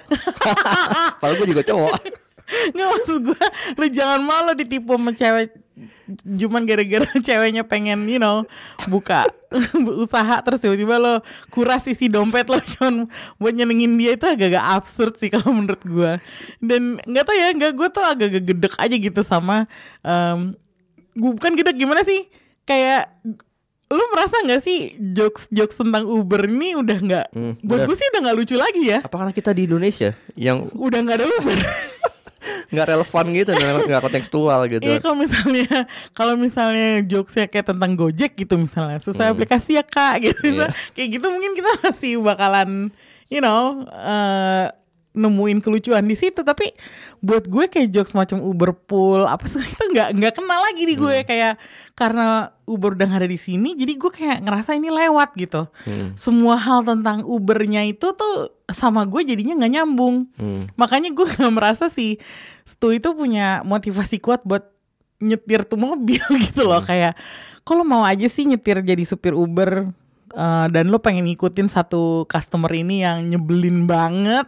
[1.21, 1.95] Kalau gue juga cowok.
[2.51, 3.43] Nggak maksud gue,
[3.77, 5.55] lu jangan malu ditipu sama cewek
[6.25, 8.45] cuman gara-gara ceweknya pengen you know
[8.87, 9.27] buka
[10.05, 11.15] usaha terus tiba-tiba lo
[11.51, 13.09] kuras isi dompet lo cuman
[13.41, 16.13] buat nyenengin dia itu agak-agak absurd sih kalau menurut gue
[16.63, 19.65] dan nggak tau ya nggak gue tuh agak-agak gedek aja gitu sama
[20.07, 20.53] um,
[21.11, 22.31] gue bukan gedek gimana sih?
[22.63, 23.11] Kayak
[23.91, 28.07] lu merasa nggak sih jokes jokes tentang Uber ini udah nggak Hmm, buat gue sih
[28.15, 29.03] udah nggak lucu lagi ya?
[29.03, 31.59] Apa karena kita di Indonesia yang udah nggak ada Uber
[32.69, 34.87] nggak relevan gitu, nggak kontekstual gitu.
[34.87, 35.69] Iya kalau misalnya
[36.13, 40.57] kalau misalnya jokesnya kayak tentang Gojek gitu misalnya sesuai aplikasi ya kak gitu Hmm.
[40.57, 40.67] Iya.
[40.93, 42.89] kayak gitu mungkin kita masih bakalan
[43.29, 44.67] you know eh,
[45.11, 46.71] nemuin kelucuan di situ tapi
[47.19, 50.95] buat gue kayak jokes macam Uber pool apa sih itu nggak nggak kenal lagi di
[50.95, 51.03] Hmm.
[51.03, 51.55] gue kayak
[51.93, 52.27] karena
[52.63, 56.15] Uber udah ada di sini jadi gue kayak ngerasa ini lewat gitu Hmm.
[56.15, 58.35] semua hal tentang Ubernya itu tuh
[58.67, 60.71] sama gue jadinya nggak nyambung Hmm.
[60.75, 62.23] makanya gue nggak merasa si
[62.63, 64.63] Stu itu punya motivasi kuat buat
[65.19, 66.71] nyetir tuh mobil gitu Hmm.
[66.71, 67.19] loh kayak
[67.61, 69.91] kalau mau aja sih nyetir jadi supir Uber
[70.33, 74.47] eh, dan lo pengen ngikutin satu customer ini yang nyebelin banget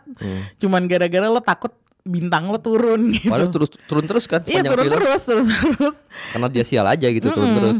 [0.58, 1.70] cuman gara-gara lo takut
[2.02, 3.34] bintang lo turun gitu Hmm.
[3.38, 4.94] Padahal terus turun terus kan iya turun film.
[4.98, 5.96] terus turun terus
[6.34, 7.78] karena dia sial aja gitu turun terus.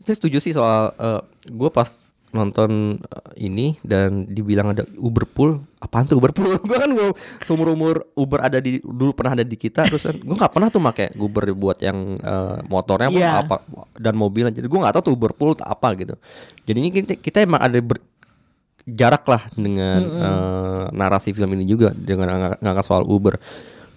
[0.00, 0.90] Saya setuju sih soal
[1.46, 1.86] gue pas
[2.30, 5.62] nonton eh, ini dan dibilang ada Uber pool.
[5.78, 6.54] Apaan tuh Uber pool?
[6.68, 7.10] Gue kan gue
[7.42, 10.68] seumur umur Uber ada di dulu pernah ada di kita terus kan gue nggak pernah
[10.68, 13.32] tuh make Uber buat yang eh, motornya Iya.
[13.42, 13.66] apa
[13.96, 14.54] dan mobilnya.
[14.54, 16.14] Jadi gue nggak tahu tuh Uber pool apa gitu.
[16.64, 18.02] Jadinya kita, kita emang ada ber-
[18.86, 23.36] jarak lah dengan eh, narasi film ini juga dengan ngangkat soal Uber.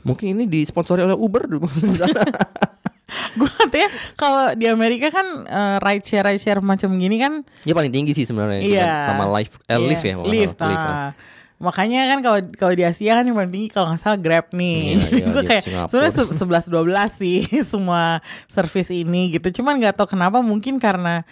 [0.04, 1.48] Mungkin ini disponsori oleh Uber
[3.38, 7.72] gue katanya kalau di Amerika kan eh, ride share ride share macam gini kan Ya
[7.72, 8.70] paling tinggi sih sebenarnya Iya.
[8.84, 10.70] dengan sama live eh Iya, live ya lift, nah.
[10.70, 11.10] ya.
[11.56, 14.76] Makanya kan kalau kalau di Asia kan yang paling tinggi kalau nggak salah Grab nih.
[14.76, 15.88] Iya, Jadi iya, gue kayak Singapura.
[15.88, 16.36] sebenarnya se-
[16.68, 18.04] 11 12 sih semua
[18.46, 19.62] service ini gitu.
[19.62, 21.24] Cuman nggak tahu kenapa mungkin karena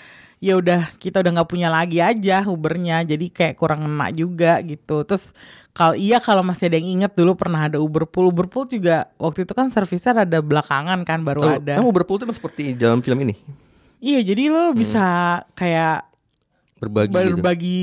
[0.41, 3.05] ya udah kita udah nggak punya lagi aja Ubernya.
[3.05, 5.05] Jadi kayak kurang enak juga gitu.
[5.05, 5.37] Terus
[5.71, 8.27] kalau iya kalau masih ada yang inget dulu pernah ada Uber Pool.
[8.27, 11.79] Uber Pool juga waktu itu kan servisnya ada belakangan kan baru ada.
[11.79, 13.37] Uber Pool itu emang seperti dalam film ini
[14.01, 15.05] Iya, jadi lo bisa
[15.53, 16.09] kayak
[16.81, 17.37] berbagi gitu.
[17.37, 17.81] berbagi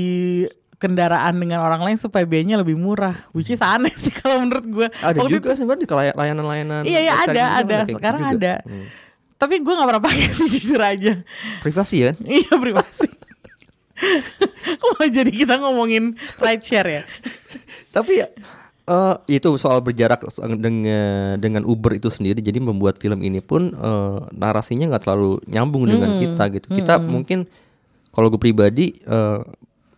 [0.75, 3.15] kendaraan dengan orang lain supaya biayanya lebih murah.
[3.31, 4.87] Which is aneh sih kalau menurut gue.
[4.99, 6.83] Ada juga sebenarnya di kelay- layanan-layanan.
[6.83, 7.77] Iya, iya website ada, gitu ada.
[7.79, 8.35] gitu Sekarang juga.
[8.35, 8.53] ada.
[8.67, 8.85] Hmm.
[9.39, 11.23] Tapi gue gak pernah pakai sih jujur aja.
[11.63, 12.11] Privasi ya.
[12.27, 13.07] iya privasi.
[14.79, 17.03] Kok malah jadi kita ngomongin ride share ya?
[17.91, 18.27] Tapi ya
[18.89, 20.23] eh, itu soal berjarak
[20.59, 25.87] dengan dengan Uber itu sendiri jadi membuat film ini pun eh, narasinya nggak terlalu nyambung
[25.87, 26.67] dengan kita gitu.
[26.75, 27.47] Kita mungkin
[28.11, 29.41] kalau gue pribadi eh,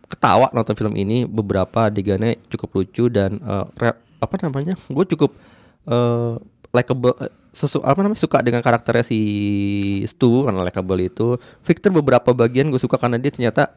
[0.09, 3.37] ketawa nonton film ini beberapa adegannya cukup lucu dan
[3.77, 4.73] re- apa namanya?
[4.89, 5.33] Gue cukup
[5.89, 6.35] eh
[6.73, 9.19] likable eh, sesu apa namanya suka dengan karakternya si
[10.07, 11.35] Stu karena likable itu.
[11.61, 13.75] Victor beberapa bagian gue suka karena dia ternyata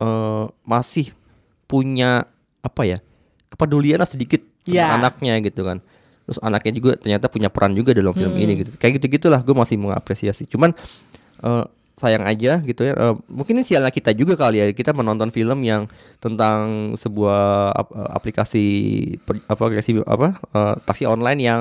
[0.00, 1.12] eh, masih
[1.66, 2.24] punya
[2.62, 2.98] apa ya
[3.48, 4.90] kepedulian lah sedikit sama Ya.
[4.98, 5.78] anaknya gitu kan.
[6.26, 8.74] Terus anaknya juga ternyata punya peran juga dalam film ini gitu.
[8.74, 10.48] Kayak gitu gitulah gue masih mengapresiasi.
[10.50, 10.74] Cuman
[11.44, 11.64] eh,
[11.96, 14.66] sayang aja gitu ya eh, mungkin ini sialnya kita juga kali ya.
[14.74, 15.86] Kita menonton film yang
[16.18, 17.44] tentang sebuah
[17.78, 18.64] ap- aplikasi
[19.22, 21.60] per- apa aplikasi apa eh, taksi online yang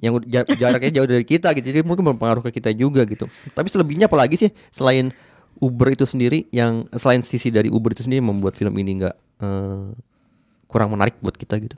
[0.00, 0.16] yang
[0.56, 4.36] jaraknya jauh dari kita gitu jadi mungkin berpengaruh ke kita juga gitu tapi selebihnya apalagi
[4.36, 5.12] sih selain
[5.60, 9.92] Uber itu sendiri yang selain sisi dari Uber itu sendiri membuat film ini nggak eh,
[10.70, 11.76] kurang menarik buat kita gitu.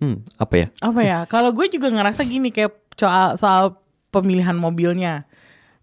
[0.00, 0.66] Hmm, apa ya?
[0.80, 1.18] Apa ya?
[1.28, 5.28] Kalau gue juga ngerasa gini kayak soal soal pemilihan mobilnya.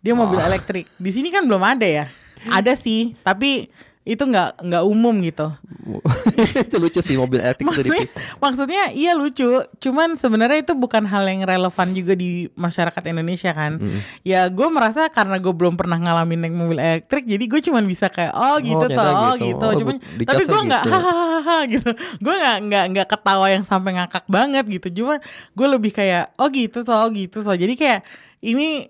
[0.02, 0.90] Dia mobil elektrik.
[0.98, 2.06] Di sini kan belum ada ya.
[2.50, 3.70] Ada sih, tapi
[4.02, 5.54] itu nggak nggak umum gitu.
[6.66, 8.10] itu lucu sih mobil elektrik itu Maksudnya, di-
[8.42, 13.78] maksudnya iya lucu, cuman sebenarnya itu bukan hal yang relevan juga di masyarakat Indonesia kan.
[14.26, 18.10] Ya gue merasa karena gue belum pernah ngalamin naik mobil elektrik, jadi gue cuman bisa
[18.10, 19.46] kayak oh gitu ternyata toh, oh gitu.
[19.46, 19.66] gitu.
[19.70, 20.94] Oh, Cuman tapi gue nggak gitu.
[20.98, 21.90] hahaha gitu.
[22.26, 24.88] Gue nggak nggak nggak ketawa yang sampai ngakak banget gitu.
[25.02, 25.22] Cuma
[25.54, 27.54] gue lebih kayak oh gitu toh, oh gitu toh.
[27.54, 28.02] Jadi kayak
[28.42, 28.90] ini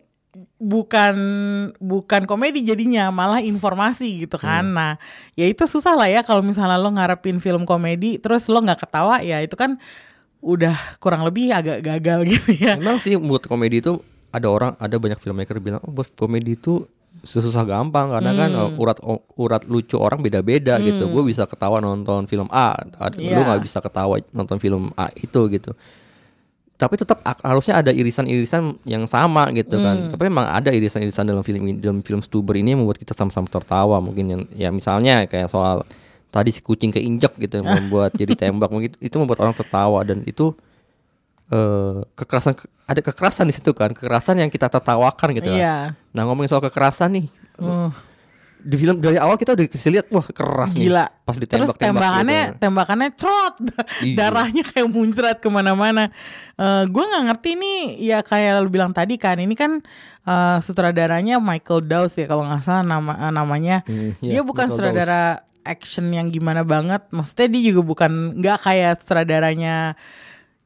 [0.58, 1.16] bukan
[1.78, 4.76] bukan komedi jadinya malah informasi gitu kan Hmm.
[4.76, 4.92] nah
[5.34, 9.20] ya itu susah lah ya kalau misalnya lo ngarepin film komedi terus lo nggak ketawa
[9.20, 9.76] ya itu kan
[10.40, 14.96] udah kurang lebih agak gagal gitu ya Emang sih buat komedi itu ada orang ada
[14.96, 16.88] banyak filmmaker bilang oh buat komedi itu
[17.22, 18.62] susah gampang karena kan Hmm.
[18.72, 18.98] oh, urat
[19.36, 21.12] urat lucu orang beda-beda gitu.
[21.12, 22.72] Gue bisa ketawa nonton film A,
[23.14, 23.44] lu Iya.
[23.44, 25.76] nggak bisa ketawa nonton film A itu gitu.
[26.82, 29.86] Tapi tetap harusnya ada irisan-irisan yang sama gitu Hmm.
[29.86, 29.96] kan.
[30.10, 34.02] Tapi memang ada irisan-irisan dalam film dalam film Stuber ini yang membuat kita sama-sama tertawa
[34.02, 35.86] mungkin yang ya misalnya kayak soal
[36.28, 40.26] tadi si kucing keinjek gitu yang membuat jadi tembak mungkin itu membuat orang tertawa dan
[40.26, 40.58] itu
[41.48, 42.56] eh kekerasan
[42.88, 45.60] ada kekerasan di situ kan kekerasan yang kita tertawakan gitu kan.
[45.60, 45.76] Iya.
[46.12, 47.28] Nah ngomongin soal kekerasan nih
[47.62, 47.94] Uh,
[48.62, 50.88] di film dari awal kita udah kasih lihat wah keras nih.
[50.90, 51.06] Gila.
[51.26, 53.56] Pas ditembak terus tembakannya tembakannya crot
[54.06, 54.16] Iya.
[54.18, 56.14] darahnya kayak muncrat ke mana-mana.
[56.56, 59.82] Eh gue nggak ngerti nih ya kayak lu bilang tadi kan ini kan
[60.26, 63.82] eh, sutradaranya Michael Dawes ya kalau nggak salah nama eh, namanya.
[63.90, 65.22] Hmm, dia iya, bukan Michael sutradara
[65.66, 67.06] action yang gimana banget.
[67.10, 69.94] Maksudnya dia juga bukan nggak kayak sutradaranya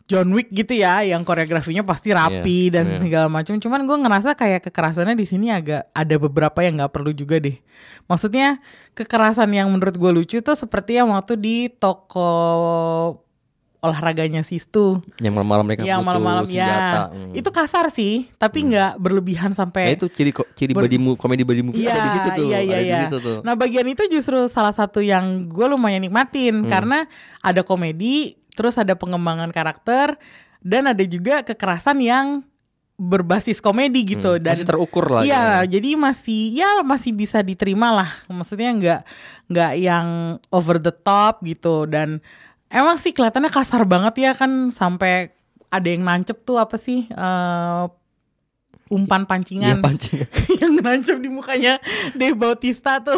[0.06, 3.00] John Wick gitu ya, yang koreografinya pasti rapi Iya, dan iya.
[3.02, 3.58] segala macam.
[3.58, 7.58] Cuman gue ngerasa kayak kekerasannya di sini agak ada beberapa yang nggak perlu juga deh.
[8.06, 8.62] Maksudnya
[8.94, 12.30] kekerasan yang menurut gue lucu tuh seperti yang waktu di toko
[13.78, 16.66] olahraganya Sistu yang malam-malam mereka yang malam-malam senjata.
[16.66, 17.38] ya Hmm.
[17.38, 21.62] itu kasar sih tapi nggak berlebihan Nah, sampai itu ciri ciri ber- body komedi body
[21.62, 23.02] movie ada di situ tuh iya, iya, ada di iya.
[23.06, 26.70] situ tuh Nah bagian itu justru salah satu yang gue lumayan nikmatin Hmm.
[26.72, 27.06] karena
[27.38, 30.16] ada komedi, terus ada pengembangan karakter
[30.60, 32.42] dan ada juga kekerasan yang
[32.96, 34.64] berbasis komedi gitu dan Hmm.
[34.64, 35.36] masih terukur lah Iya,
[35.68, 35.78] ya.
[35.78, 38.08] jadi masih ya masih bisa diterima lah.
[38.26, 39.02] Maksudnya nggak
[39.52, 40.08] nggak yang
[40.48, 42.24] over the top gitu dan
[42.72, 45.36] emang sih kelihatannya kasar banget ya kan sampai
[45.68, 47.84] ada yang nancep tuh apa sih eh,
[48.88, 49.78] umpan Iya pancingan.
[49.82, 50.22] pancing
[50.62, 51.82] yang nancep di mukanya
[52.14, 53.18] Dave Bautista tuh.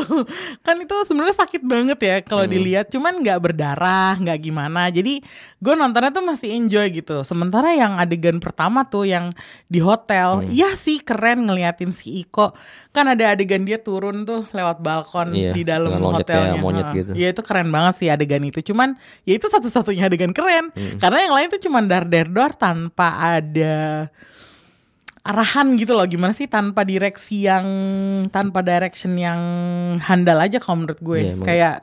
[0.62, 2.88] Kan itu sebenarnya sakit banget ya kalau dilihat.
[2.88, 4.88] Cuman nggak berdarah nggak gimana.
[4.88, 5.19] Jadi
[5.58, 7.19] gue nontonnya tuh masih enjoy gitu.
[7.21, 12.56] Sementara yang adegan pertama tuh yang di hotel iya sih keren ngeliatin si Iko.
[12.89, 16.58] Kan ada adegan dia turun tuh lewat balkon Iya, di dalam hotelnya.
[16.58, 16.97] monyet Heeh.
[16.97, 17.12] gitu.
[17.13, 18.63] ya itu keren banget sih adegan itu.
[18.63, 20.71] Cuman ya itu satu-satunya adegan keren.
[20.97, 24.08] Karena yang lain tuh cuman dar der dor tanpa ada
[25.28, 27.68] arahan gitu loh gimana sih tanpa direksi yang
[28.28, 29.40] tanpa direction yang
[30.00, 31.46] handal aja kalau menurut gue Iya, emang.
[31.46, 31.76] kayak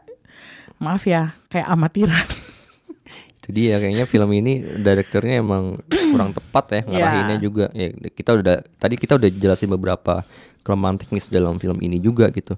[0.77, 2.27] maaf ya kayak amatiran.
[3.39, 7.43] Itu dia kayaknya film ini direkturnya emang kurang tepat ya ngarahinnya Ya.
[7.43, 7.67] juga.
[7.71, 10.25] Ya kita udah tadi kita udah jelasin beberapa
[10.61, 12.57] kelemahan teknis dalam film ini juga gitu.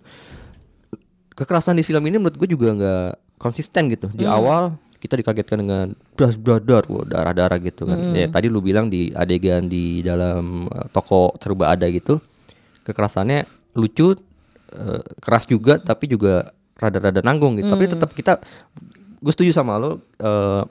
[1.35, 4.07] Kekerasan di film ini menurut gue juga nggak konsisten gitu.
[4.09, 8.17] Di awal kita dikagetkan dengan das dadar, wah darah-darah gitu kan.
[8.17, 12.19] Ya tadi lu bilang di adegan di dalam uh, toko serba ada gitu.
[12.87, 14.15] Kekerasannya lucu,
[14.71, 17.67] eh, keras juga tapi juga rada-rada nanggung gitu.
[17.67, 18.39] Tapi tetap kita
[19.21, 20.63] gue setuju sama lo eh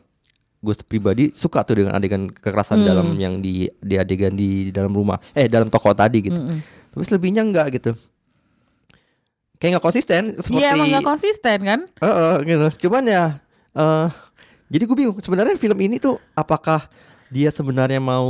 [0.65, 5.21] gue pribadi suka tuh dengan adegan kekerasan dalam yang di di adegan di dalam rumah
[5.37, 6.41] eh dalam toko tadi gitu
[6.89, 7.93] tapi selebihnya enggak gitu
[9.61, 11.79] kayak nggak konsisten seperti Iya emang gak konsisten kan?
[12.01, 13.23] Heeh, gitu cuman ya
[13.75, 14.09] eh
[14.65, 16.87] jadi gue bingung sebenarnya film ini tuh apakah
[17.27, 18.25] dia sebenarnya mau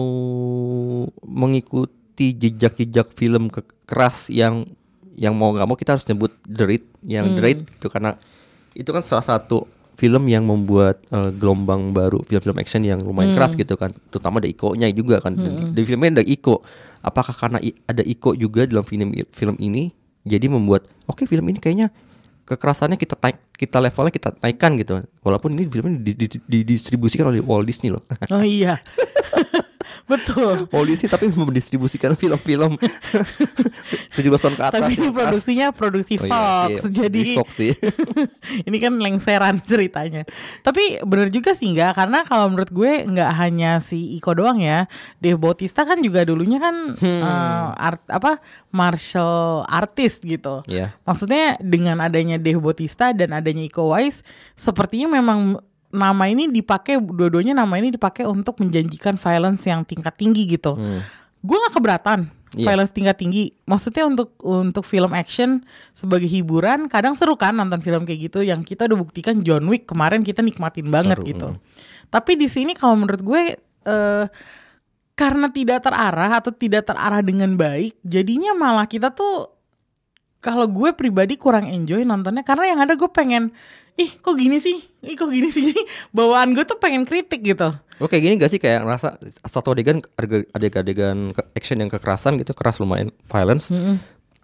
[1.21, 4.65] mengikuti jejak-jejak film ke- keras yang
[5.15, 7.88] yang mau nggak mau kita harus nyebut The Raid yang The Raid gitu.
[7.88, 8.19] Karena
[8.73, 9.63] itu kan salah satu
[9.95, 13.95] film yang membuat eh, gelombang baru film-film action yang lumayan keras gitu kan.
[14.10, 15.39] Terutama ada Iko-nya juga kan.
[15.71, 16.60] Di filmnya ada Iko.
[16.99, 19.93] Apakah karena i- ada Iko juga dalam film film ini
[20.25, 21.93] jadi membuat oke film ini kayaknya
[22.45, 27.41] kekerasannya kita naik kita levelnya kita naikkan gitu walaupun ini filmnya di- di- didistribusikan oleh
[27.41, 28.77] Walt Disney loh Oh iya.
[30.06, 30.70] Betul.
[30.86, 32.78] Disney tapi mendistribusikan film-film
[34.15, 36.70] 17 tahun ke atas Tapi ini produksinya produksi Oh iya, Fox.
[36.86, 37.74] iya, Jadi di Fox sih.
[38.70, 40.24] ini kan lengseran ceritanya.
[40.62, 44.86] Tapi bener juga sih enggak karena kalau menurut gue nggak hanya si Iko doang ya.
[45.18, 47.22] Dave Bautista kan juga dulunya kan Hmm.
[47.22, 48.39] eh, art apa
[48.70, 50.62] martial artist gitu.
[50.65, 50.94] Iya.
[51.04, 54.22] Maksudnya dengan adanya Dave Bautista dan adanya Iko Uwais
[54.54, 55.60] sepertinya memang
[55.95, 60.75] nama ini dipakai dua-duanya nama ini dipakai untuk menjanjikan violence yang tingkat tinggi gitu.
[61.41, 62.71] Gue gak keberatan Iya.
[62.71, 63.51] violence tingkat tinggi.
[63.67, 68.63] Maksudnya untuk untuk film action sebagai hiburan kadang seru kan nonton film kayak gitu yang
[68.63, 71.47] kita udah buktikan John Wick kemarin kita nikmatin banget Seru, gitu.
[72.08, 73.41] Tapi di sini kalau menurut gue
[73.86, 74.25] eh
[75.15, 79.47] karena tidak terarah atau tidak terarah dengan baik, jadinya malah kita tuh
[80.45, 83.49] kalau gue pribadi kurang enjoy nontonnya karena yang ada gue pengen
[83.97, 85.73] ih kok gini sih, ih kok gini sih,
[86.17, 87.73] bawaan gue tuh pengen kritik gitu.
[87.95, 88.60] Kayak gini gak sih?
[88.60, 93.71] Kayak ngerasa satu adegan adeg- adegan-adegan action yang kekerasan gitu keras lumayan violence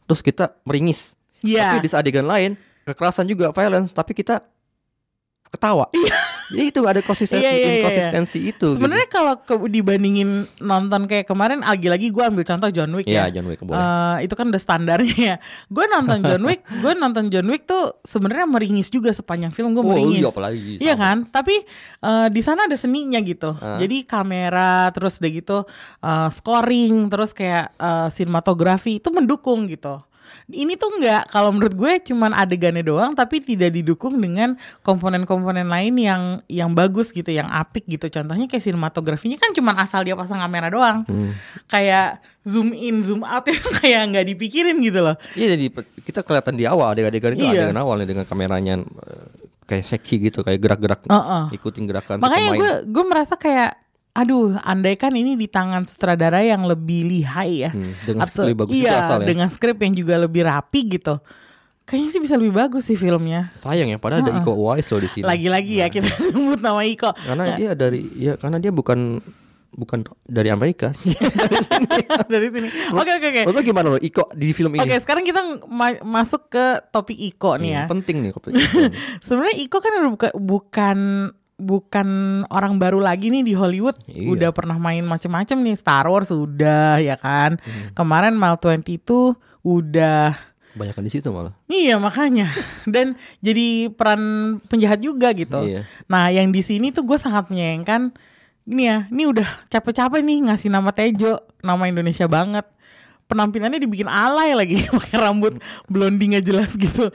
[0.07, 1.19] terus kita meringis.
[1.43, 1.75] Iya.
[1.75, 2.51] tapi di adegan lain
[2.87, 3.91] kekerasan juga violence.
[3.91, 4.39] Tapi kita
[5.51, 5.91] ketawa
[6.47, 11.23] jadi itu ada konsistensi Iya, iya, iya, inkonsistensi itu Sebenarnya kalau ke- dibandingin nonton kayak
[11.23, 13.15] kemarin lagi-lagi gue ambil contoh John Wick gitu.
[13.15, 13.33] Iya, ya.
[13.33, 13.75] John Wick, boleh.
[13.75, 15.35] Eh, itu kan udah standarnya ya.
[15.67, 19.79] Gue nonton John Wick, gue nonton John Wick tuh sebenarnya meringis juga sepanjang film gue
[19.79, 20.19] Oh, meringis.
[20.19, 21.17] iya, apalagi Iya kan?
[21.25, 21.55] Tapi
[21.97, 23.51] eh, di sana ada seninya gitu.
[23.55, 25.57] Jadi kamera terus udah gitu
[25.99, 30.03] eh, scoring terus kayak eh, sinematografi itu mendukung gitu.
[30.47, 35.95] Ini tuh enggak kalau menurut gue cuman adegannya doang tapi tidak didukung dengan komponen-komponen lain
[35.95, 38.11] yang yang bagus gitu, yang apik gitu.
[38.11, 41.07] Contohnya kayak sinematografinya kan cuman asal dia pasang kamera doang.
[41.07, 41.31] Hmm.
[41.67, 45.15] Kayak zoom in, zoom out itu kayak nggak dipikirin gitu loh.
[45.33, 45.65] Iya jadi
[46.03, 47.69] kita kelihatan di awal adegan-adegan itu Iya.
[47.71, 49.27] adegan awalnya dengan kameranya eh,
[49.65, 51.43] kayak seki gitu kayak gerak-gerak Heeh.
[51.55, 53.79] ikutin gerakan Makanya gue gue merasa kayak
[54.13, 58.57] aduh andai kan ini di tangan sutradara yang lebih lihai ya Hmm, dengan skrip lebih
[58.61, 59.27] bagus iya asal ya.
[59.27, 61.15] dengan skrip yang juga lebih rapi gitu
[61.81, 65.09] kayaknya sih bisa lebih bagus sih filmnya sayang ya padahal ada Iko Uwais loh di
[65.09, 65.23] sini.
[65.23, 69.23] lagi-lagi ya kita sebut nama Iko Karena dia dari ya karena dia bukan
[69.71, 70.91] bukan dari Amerika.
[72.27, 74.83] dari sini oke oke oke Menurut lo gimana lo Iko di film ini?
[74.83, 77.81] Oke, sekarang kita ma- masuk ke topik Iko nih ya.
[77.81, 78.51] Hmm, penting nih topik.
[79.23, 79.93] Sebenarnya Iko kan
[80.35, 80.97] bukan
[81.61, 83.95] bukan orang baru lagi nih di Hollywood.
[84.09, 84.27] Iya.
[84.33, 87.61] Udah pernah main macem-macem nih Star Wars udah ya kan.
[87.61, 87.93] Hmm.
[87.93, 90.33] Kemarin Mal 20 itu udah
[90.71, 91.51] Banyak di situ malah.
[91.67, 92.47] Iya makanya
[92.93, 95.67] dan jadi peran penjahat juga gitu.
[95.67, 95.83] Iya.
[96.07, 98.15] Nah yang di sini tuh gue sangat menyayangkan
[98.61, 102.63] ini ya, ini udah capek-capek nih ngasih nama Tejo, nama Indonesia banget.
[103.27, 105.59] Penampilannya dibikin alay lagi pakai rambut
[105.91, 107.11] blondie nggak jelas gitu.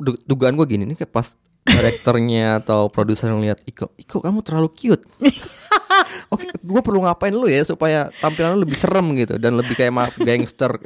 [0.00, 1.34] Du- dugaan gue gini nih kayak pas
[1.68, 5.04] direkturnya atau produser ngeliat Iko, Iko kamu terlalu cute.
[6.28, 9.88] Oke, gue perlu ngapain lu ya supaya tampilan lu lebih serem gitu dan lebih kayak
[9.90, 10.76] maaf gangster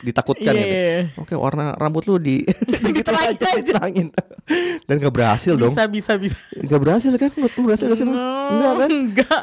[0.00, 0.72] ditakutkan Iya, gitu.
[0.72, 1.00] iya.
[1.20, 2.40] Oke, warna rambut lu di
[2.96, 3.52] Diterangin aja.
[3.54, 4.08] diterangin.
[4.84, 5.72] Dan gak berhasil dong.
[5.72, 6.36] Bisa bisa bisa.
[6.64, 7.30] Gak berhasil kan?
[7.36, 8.06] Lu berhasil gak sih?
[8.08, 8.16] Lu?
[8.16, 8.88] Enggak kan?
[8.88, 9.42] Enggak.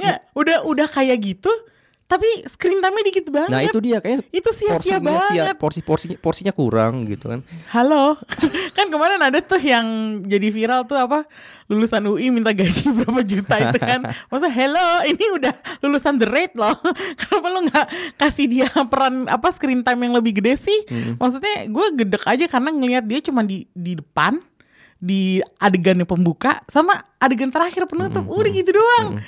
[0.00, 1.52] Nggak, udah udah kayak gitu
[2.14, 3.50] tapi screen time-nya dikit banget.
[3.50, 5.56] Nah itu dia kayaknya Itu sia-sia porsinya sia- banget.
[5.58, 7.42] porsi porsinya porsinya kurang gitu kan.
[7.68, 8.14] Halo,
[8.78, 9.82] kan kemarin ada tuh yang
[10.22, 11.26] jadi viral tuh apa
[11.66, 14.06] lulusan UI minta gaji berapa juta itu kan.
[14.30, 15.50] Masa hello, ini udah
[15.82, 16.78] lulusan the rate loh.
[17.18, 20.78] Kenapa lu nggak kasih dia peran apa screen time yang lebih gede sih?
[21.18, 24.38] Maksudnya gue gedek aja karena ngelihat dia cuma di di depan
[24.96, 28.22] di adegannya pembuka sama adegan terakhir penutup.
[28.24, 29.18] Udah gitu doang.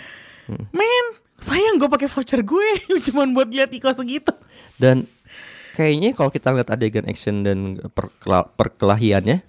[0.71, 1.05] Men,
[1.37, 2.69] sayang gue pakai voucher gue
[3.07, 4.33] cuman buat lihat Iko segitu.
[4.77, 5.05] Dan
[5.73, 7.59] kayaknya kalau kita lihat adegan action dan
[7.93, 9.45] perkela- perkelahiannya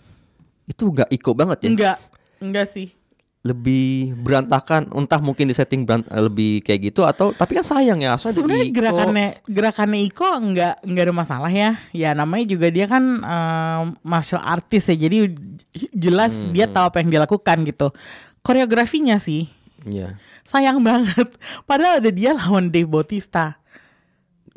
[0.66, 1.68] itu gak iko banget ya.
[1.70, 1.98] Enggak,
[2.38, 2.92] enggak sih.
[3.40, 8.20] Lebih berantakan, entah mungkin di setting berant- lebih kayak gitu atau tapi kan sayang ya,
[8.20, 11.80] Sebenarnya gerakannya gerakannya Iko enggak enggak ada masalah ya.
[11.96, 15.00] Ya namanya juga dia kan eh, martial artist ya.
[15.00, 15.32] Jadi
[15.96, 17.88] jelas Hmm, dia tahu apa yang dia lakukan gitu.
[18.44, 19.48] Koreografinya sih
[19.86, 20.18] Iya.
[20.42, 21.28] sayang banget.
[21.70, 23.60] Padahal ada dia lawan Dave Bautista.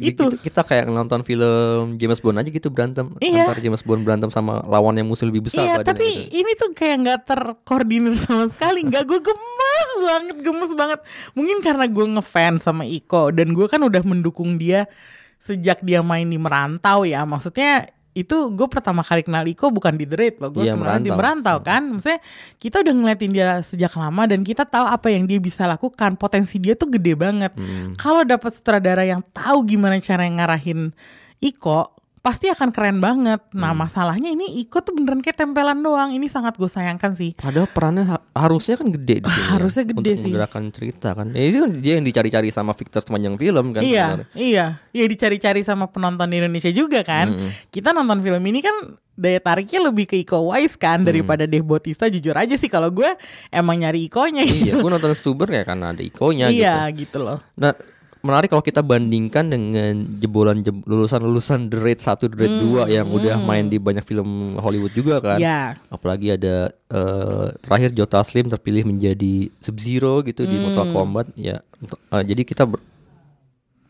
[0.00, 0.32] Itu.
[0.32, 3.44] Gitu, kita kayak nonton film James Bond aja gitu berantem Iya.
[3.44, 6.40] antar James Bond berantem sama lawan yang musuh lebih besar Iya, tapi gitu.
[6.40, 8.80] ini tuh kayak nggak terkoordinir sama sekali.
[8.88, 11.00] Nggak gue gemes banget, gemes banget.
[11.36, 14.88] Mungkin karena gue ngefans sama Iko dan gue kan udah mendukung dia
[15.36, 17.28] sejak dia main di Merantau ya.
[17.28, 20.50] Maksudnya itu gue pertama kali kenal Iko bukan di The Raid loh.
[20.50, 21.18] Gue Iya, kenal di Merantau.
[21.18, 21.82] Merantau kan.
[21.94, 22.20] Maksudnya
[22.58, 26.18] kita udah ngeliatin dia sejak lama dan kita tahu apa yang dia bisa lakukan.
[26.18, 27.54] Potensi dia tuh gede banget.
[27.54, 27.94] Hmm.
[27.94, 30.90] Kalau dapat sutradara yang tahu gimana cara ngarahin
[31.38, 33.40] Iko, pasti akan keren banget.
[33.50, 33.80] Nah, Hmm.
[33.80, 36.10] masalahnya ini Iko tuh beneran kayak tempelan doang.
[36.10, 37.32] Ini sangat gue sayangkan sih.
[37.32, 39.40] Padahal perannya ha- harusnya kan gede di sini.
[39.40, 40.24] ya, Harusnya gede untuk sih.
[40.28, 41.26] menggerakkan cerita kan.
[41.30, 43.80] Ya, itu kan dia yang dicari-cari sama Victor sepanjang film kan.
[43.80, 44.26] iya, sebenarnya.
[44.36, 47.26] iya, iya dicari-cari sama penonton di Indonesia juga kan.
[47.30, 47.50] Hmm.
[47.66, 48.76] Kita nonton film ini kan
[49.14, 52.04] daya tariknya lebih ke Iko Uwais kan daripada Dave Bautista.
[52.06, 53.08] Jujur aja sih kalau gue
[53.48, 54.44] emang nyari Ikonya.
[54.44, 57.16] iya, gue nonton Stuber ya karena ada ikonya iya, gitu.
[57.16, 57.40] gitu loh.
[57.54, 57.72] Nah,
[58.20, 63.08] menarik kalau kita bandingkan dengan jebolan jem- lulusan-lulusan The Raid 1, The Raid 2 yang
[63.08, 65.36] udah main di banyak film Hollywood juga kan.
[65.36, 65.42] Hmm.
[65.42, 65.60] Iya.
[65.86, 70.64] Apalagi ada eh, terakhir Joe Taslim terpilih menjadi Sub-Zero gitu di Hmm.
[70.68, 71.64] Mortal Kombat ya.
[71.82, 72.84] eh, jadi kita ber-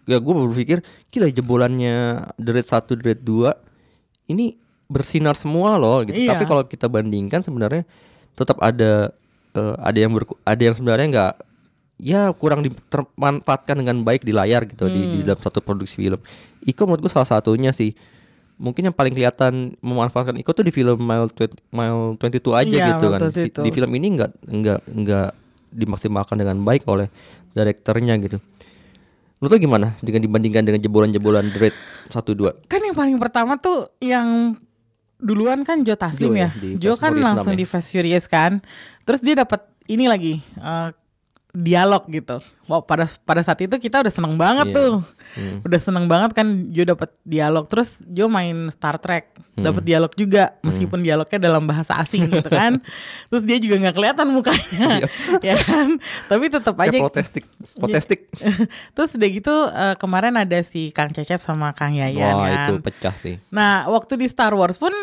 [0.04, 0.78] ya gue berpikir
[1.08, 1.96] gila jebolannya
[2.36, 3.50] The Raid 1, The Raid 2
[4.28, 4.54] ini
[4.86, 6.14] bersinar semua loh gitu.
[6.16, 6.34] Iya.
[6.34, 7.82] Tapi kalau kita bandingkan sebenarnya
[8.32, 9.10] tetap ada
[9.50, 11.34] eh, ada yang berku- ada yang sebenarnya nggak
[12.00, 15.12] ya kurang dimanfaatkan dengan baik di layar gitu di, Hmm.
[15.14, 16.16] di dalam satu produksi film.
[16.64, 17.92] Iko menurut gue salah satunya sih.
[18.56, 22.86] Mungkin yang paling kelihatan memanfaatkan Iko tuh di film Mile 20, Mile 22 aja Iya,
[22.92, 23.20] gitu kan.
[23.28, 23.64] Di, 22.
[23.64, 25.28] di film ini nggak nggak nggak
[25.70, 27.08] dimaksimalkan dengan baik oleh
[27.52, 28.36] direkturnya gitu.
[29.40, 31.72] Menurut lo gimana dengan dibandingkan dengan jebolan-jebolan Raid
[32.12, 32.68] 1 2?
[32.68, 34.52] Kan yang paling pertama tuh yang
[35.16, 36.60] duluan kan Joe Taslim Joe ya, ya.
[36.60, 37.60] di Joe Fast kan langsung 6 ya.
[37.60, 38.60] di Fast Furious kan.
[39.08, 40.88] Terus dia dapat ini lagi eh,
[41.50, 42.38] dialog gitu.
[42.64, 44.76] Wow, pada pada saat itu kita udah seneng banget Iya.
[44.78, 44.92] tuh.
[45.62, 47.66] Udah seneng banget kan Joe dapat dialog.
[47.66, 49.66] Terus Joe main Star Trek, Hmm.
[49.66, 52.78] dapat dialog juga meskipun dialognya dalam bahasa asing gitu kan.
[53.28, 55.06] Terus dia juga nggak kelihatan mukanya.
[55.50, 55.98] ya kan?
[56.26, 57.44] Tapi tetap aja Kayak protestik,
[57.74, 58.20] protestik.
[58.94, 62.66] Terus udah gitu eh, kemarin ada si Kang Cecep sama Kang Yayan Wah, kan.
[62.70, 63.36] itu pecah sih.
[63.50, 64.94] Nah, waktu di Star Wars pun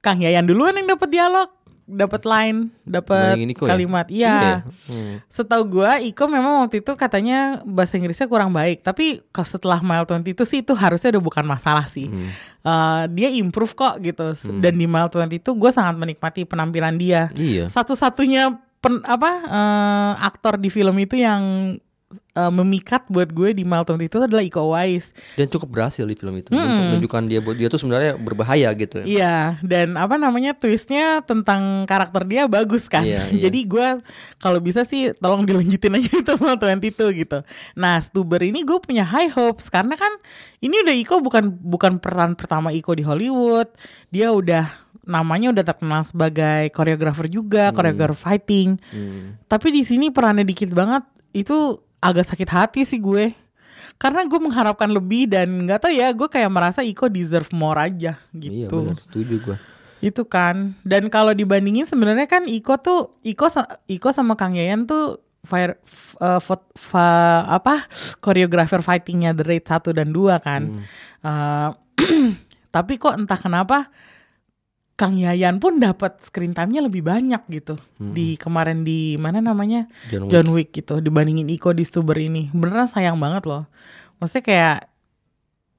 [0.00, 1.52] Kang Yayan duluan yang dapat dialog,
[1.82, 3.46] dapat line, dapat ya?
[3.58, 4.06] kalimat.
[4.06, 4.40] Iya Iya.
[4.40, 4.56] ya?
[4.88, 5.14] Hmm.
[5.26, 10.04] Setahu gua Iko memang waktu itu katanya bahasa Inggrisnya kurang baik, tapi kalau setelah Mile
[10.04, 12.06] 20 itu sih itu harusnya udah bukan masalah sih.
[12.06, 12.30] Hmm.
[12.62, 14.30] Eh, dia improve kok gitu.
[14.54, 17.28] Dan di Mile 20 itu gue sangat menikmati penampilan dia.
[17.32, 17.66] Iya.
[17.66, 21.74] Satu-satunya pen- apa eh, aktor di film itu yang
[22.12, 25.12] eh, memikat buat gue di 20 itu adalah Iko Uwais.
[25.36, 29.02] Dan cukup berhasil di film itu untuk menunjukkan dia buat dia tuh sebenarnya berbahaya gitu
[29.02, 29.04] ya.
[29.04, 33.04] Iya, dan apa namanya twistnya tentang karakter dia bagus kan.
[33.04, 33.48] Iya, iya.
[33.48, 33.88] Jadi gue
[34.40, 37.38] kalau bisa sih tolong dilanjutin aja itu Mal 22 gitu.
[37.76, 40.10] Nah, Stuber ini gue punya high hopes karena kan
[40.62, 43.68] ini udah Iko bukan bukan peran pertama Iko di Hollywood.
[44.08, 48.78] Dia udah namanya udah terkenal sebagai koreografer juga, koreografer fighting.
[49.50, 51.02] Tapi di sini perannya dikit banget.
[51.32, 53.30] Itu agak sakit hati sih gue.
[53.96, 58.18] Karena gue mengharapkan lebih dan nggak tahu ya, gue kayak merasa Iko deserve more aja
[58.34, 58.82] Iya gitu.
[58.82, 59.56] benar, setuju gua.
[60.02, 60.74] Itu kan.
[60.82, 63.46] Dan kalau dibandingin sebenarnya kan Iko tuh Iko
[63.86, 65.78] Iko sama Kang Yayan tuh fire
[66.18, 67.86] uh, fot- fa- apa
[68.18, 70.62] koreografer fightingnya The Raid 1 dan 2 kan.
[71.22, 71.70] Uh,
[72.74, 73.86] tapi kok entah kenapa
[74.92, 77.74] Kang Yayan pun dapat screen time-nya lebih banyak gitu.
[77.96, 79.88] Di kemarin di mana namanya?
[80.06, 80.30] John Wick.
[80.30, 80.68] John Wick.
[80.70, 80.94] Gitu.
[80.98, 82.46] Dibandingin Iko di Stuber ini.
[82.50, 83.64] Beneran sayang banget loh.
[84.16, 84.78] Maksudnya kayak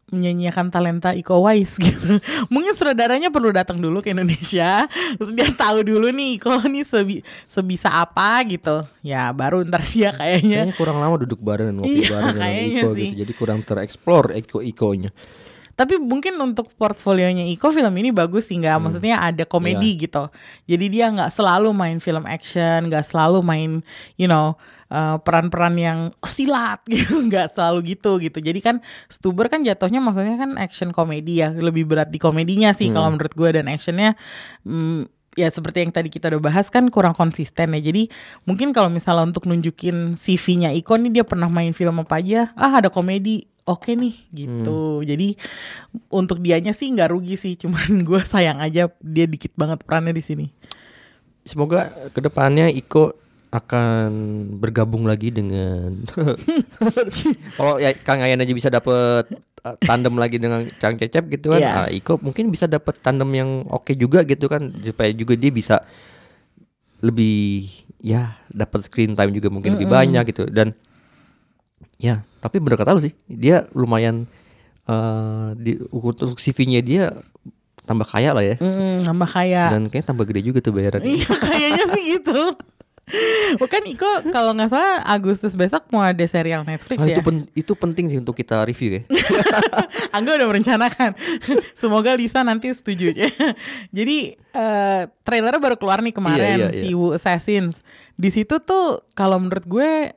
[0.09, 2.21] menyanyiakan talenta Iko Uwais gitu.
[2.47, 4.85] Mungkin saudaranya perlu datang dulu ke Indonesia.
[5.15, 8.85] Terus dia tahu dulu nih Iko nih sebi- sebisa apa gitu.
[9.01, 10.69] Ya baru ntar dia kayaknya.
[10.69, 13.09] Kayaknya kurang lama duduk bareng ngopi Iya, bareng dengan Iko sih.
[13.09, 13.19] gitu.
[13.23, 15.09] Jadi kurang tereksplor Iko-Ikonya.
[15.73, 20.29] Tapi mungkin untuk portfolionya Iko film ini bagus sih nggak, maksudnya ada komedi gitu.
[20.69, 23.71] Jadi dia nggak selalu main film action, nggak selalu main,
[24.13, 24.53] you know,
[24.93, 28.37] uh, peran-peran yang silat gitu, nggak selalu gitu gitu.
[28.37, 28.75] Jadi kan
[29.09, 33.33] Stuber kan jatuhnya maksudnya kan action komedi ya, lebih berat di komedinya sih kalau menurut
[33.33, 34.13] gue dan actionnya
[34.61, 37.81] mm, ya seperti yang tadi kita udah bahas kan kurang konsisten ya.
[37.81, 38.09] Jadi
[38.45, 42.77] mungkin kalau misalnya untuk nunjukin CV-nya Iko nih dia pernah main film apa aja, ah
[42.77, 45.01] ada komedi, oke nih gitu.
[45.01, 45.35] Jadi
[46.07, 50.23] untuk dianya sih nggak rugi sih, cuman gue sayang aja dia dikit banget perannya di
[50.23, 50.45] sini.
[51.43, 53.11] Semoga ke depannya Iko
[53.53, 54.09] akan
[54.57, 56.01] bergabung lagi dengan
[57.59, 59.29] kalau ya Kang Ayan aja bisa dapet
[59.61, 61.71] uh, tandem lagi dengan Kang Cecep gitu kan Iya.
[61.85, 65.85] ah, Iko mungkin bisa dapet tandem yang oke juga gitu kan supaya juga dia bisa
[67.05, 67.69] lebih
[68.01, 70.73] ya dapat screen time juga mungkin lebih banyak gitu dan
[72.01, 74.27] ya tapi bener kata lu sih dia lumayan
[74.85, 77.03] uh, di untuk CV-nya dia
[77.81, 79.71] tambah kaya lah ya Hmm, nambah kaya.
[79.71, 82.55] dan kayaknya tambah gede juga tuh bayaran Iya kayaknya sih gitu.
[83.53, 87.11] Bukan Iko kalau nggak salah Agustus besok mau ada serial Netflix Ah, ya.
[87.11, 89.01] itu pen- itu penting sih untuk kita review ya.
[90.15, 91.11] Angga udah merencanakan.
[91.75, 93.11] Semoga Lisa nanti setuju.
[93.91, 96.95] Jadi eh, trailernya baru keluar nih kemarin Iya, iya, si iya.
[96.95, 97.83] Wu Assassins.
[98.15, 100.15] Di situ tuh kalau menurut gue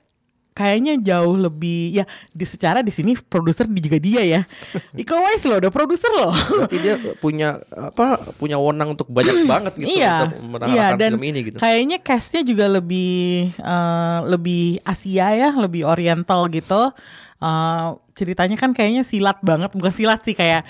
[0.57, 4.41] kayaknya jauh lebih ya di secara di sini produser di- juga dia ya.
[4.97, 6.33] Iko Uwais loh, udah produser loh.
[6.33, 8.33] Berarti dia punya apa?
[8.35, 11.57] Punya wewenang untuk banyak banget gitu iya, untuk iya dan film ini gitu.
[11.61, 16.89] kayaknya castnya juga lebih eh, lebih Asia ya, lebih Oriental gitu.
[17.37, 17.87] Eh,
[18.17, 20.65] ceritanya kan kayaknya silat banget, bukan silat sih kayak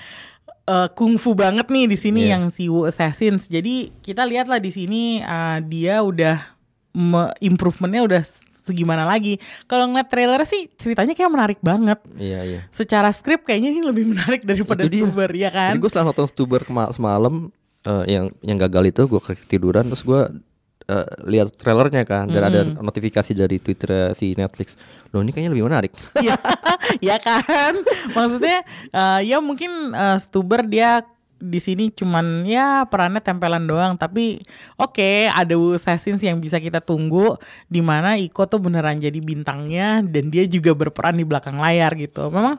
[0.67, 2.35] eh, kungfu banget nih di sini Iya.
[2.35, 3.47] yang si Wu Assassins.
[3.47, 6.43] Jadi kita lihatlah di sini eh, dia udah
[6.91, 8.23] me- improvementnya udah
[8.67, 9.39] segimana lagi.
[9.71, 12.03] Kalau ngeliat trailer sih ceritanya kayak menarik banget.
[12.19, 12.61] Iya, iya.
[12.75, 15.03] Secara skrip kayaknya ini lebih menarik daripada Itu dia.
[15.07, 15.71] Stuber ya kan?
[15.71, 17.35] Jadi gue setelah nonton Stuber semalam
[17.87, 20.21] eh, yang yang gagal itu gue ketiduran terus gue
[20.91, 24.75] eh, lihat trailernya kan dan ada notifikasi dari Twitter si Netflix.
[25.15, 25.95] Loh ini kayaknya lebih menarik.
[26.99, 27.79] ya, kan
[28.11, 31.07] maksudnya eh, ya mungkin eh, Stuber dia
[31.39, 33.95] di sini cuman ya perannya tempelan doang.
[33.95, 34.41] Tapi
[34.75, 40.01] oke ada Wu Assassins yang bisa kita tunggu di mana Iko tuh beneran jadi bintangnya
[40.01, 42.29] dan dia juga berperan di belakang layar gitu.
[42.29, 42.57] Memang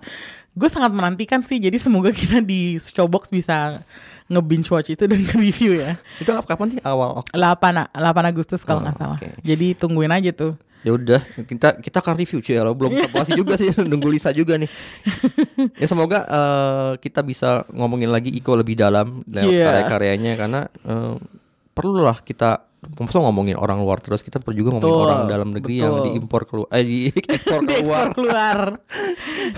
[0.54, 3.82] gue sangat menantikan sih jadi semoga kita di Showbox bisa
[4.28, 5.96] nge-binge watch itu dan nge-review ya.
[6.18, 6.80] Itu ap- kapan sih?
[6.82, 9.16] Awal Ok- 8 8 Agustus kalau Oh, nggak salah.
[9.16, 9.30] oke.
[9.42, 10.54] jadi tungguin aja tuh
[10.88, 12.56] Ya udah, kita kita akan review cuy.
[12.56, 14.72] Kalau belum terpuasi juga sih nunggu Lisa juga nih.
[15.76, 19.66] ya semoga eh, kita bisa ngomongin lagi Iko lebih dalam lewat Iya.
[19.68, 21.16] karya-karyanya karena eh,
[21.72, 25.82] perlulah kita Masa ngomongin orang luar terus kita perlu juga ngomongin Betul, orang dalam negeri
[25.82, 26.06] yang betul.
[26.08, 28.08] diimpor keluar eh diekspor Diekspor keluar.
[28.14, 28.60] keluar.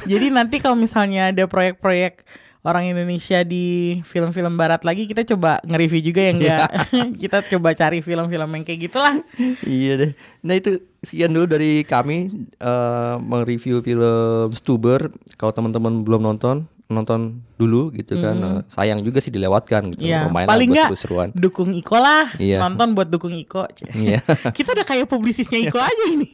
[0.07, 2.23] Jadi nanti kalau misalnya ada proyek-proyek
[2.59, 6.69] orang Indonesia di film-film barat lagi kita coba nge-review juga ya enggak.
[7.23, 9.15] kita coba cari film-film yang kayak gitulah.
[9.63, 10.11] iya deh.
[10.43, 12.27] Nah itu sekian dulu dari kami
[12.59, 15.11] eh mereview film Stuber.
[15.39, 18.35] Kalau teman-teman belum nonton, nonton dulu gitu kan.
[18.35, 20.03] Eh, sayang juga sih dilewatkan gitu.
[20.03, 21.29] Iya, Lumayan lah paling seru-seruan.
[21.31, 22.27] dukung Iko lah.
[22.35, 22.59] Iya.
[22.59, 23.69] Nonton buat dukung Iko.
[23.95, 24.19] Iya.
[24.57, 26.27] kita udah kayak publisisnya Iko aja ini.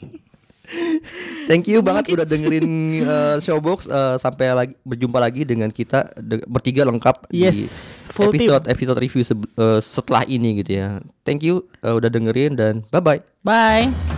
[1.45, 2.66] Thank you banget udah dengerin
[3.01, 7.63] uh, Showbox uh, sampai lagi berjumpa lagi dengan kita de- bertiga lengkap Yes, di
[8.11, 8.49] full team.
[8.49, 10.88] episode episode review seb- uh, setelah ini gitu ya.
[11.22, 13.22] Thank you uh, udah dengerin dan bye bye.
[13.41, 14.14] Bye.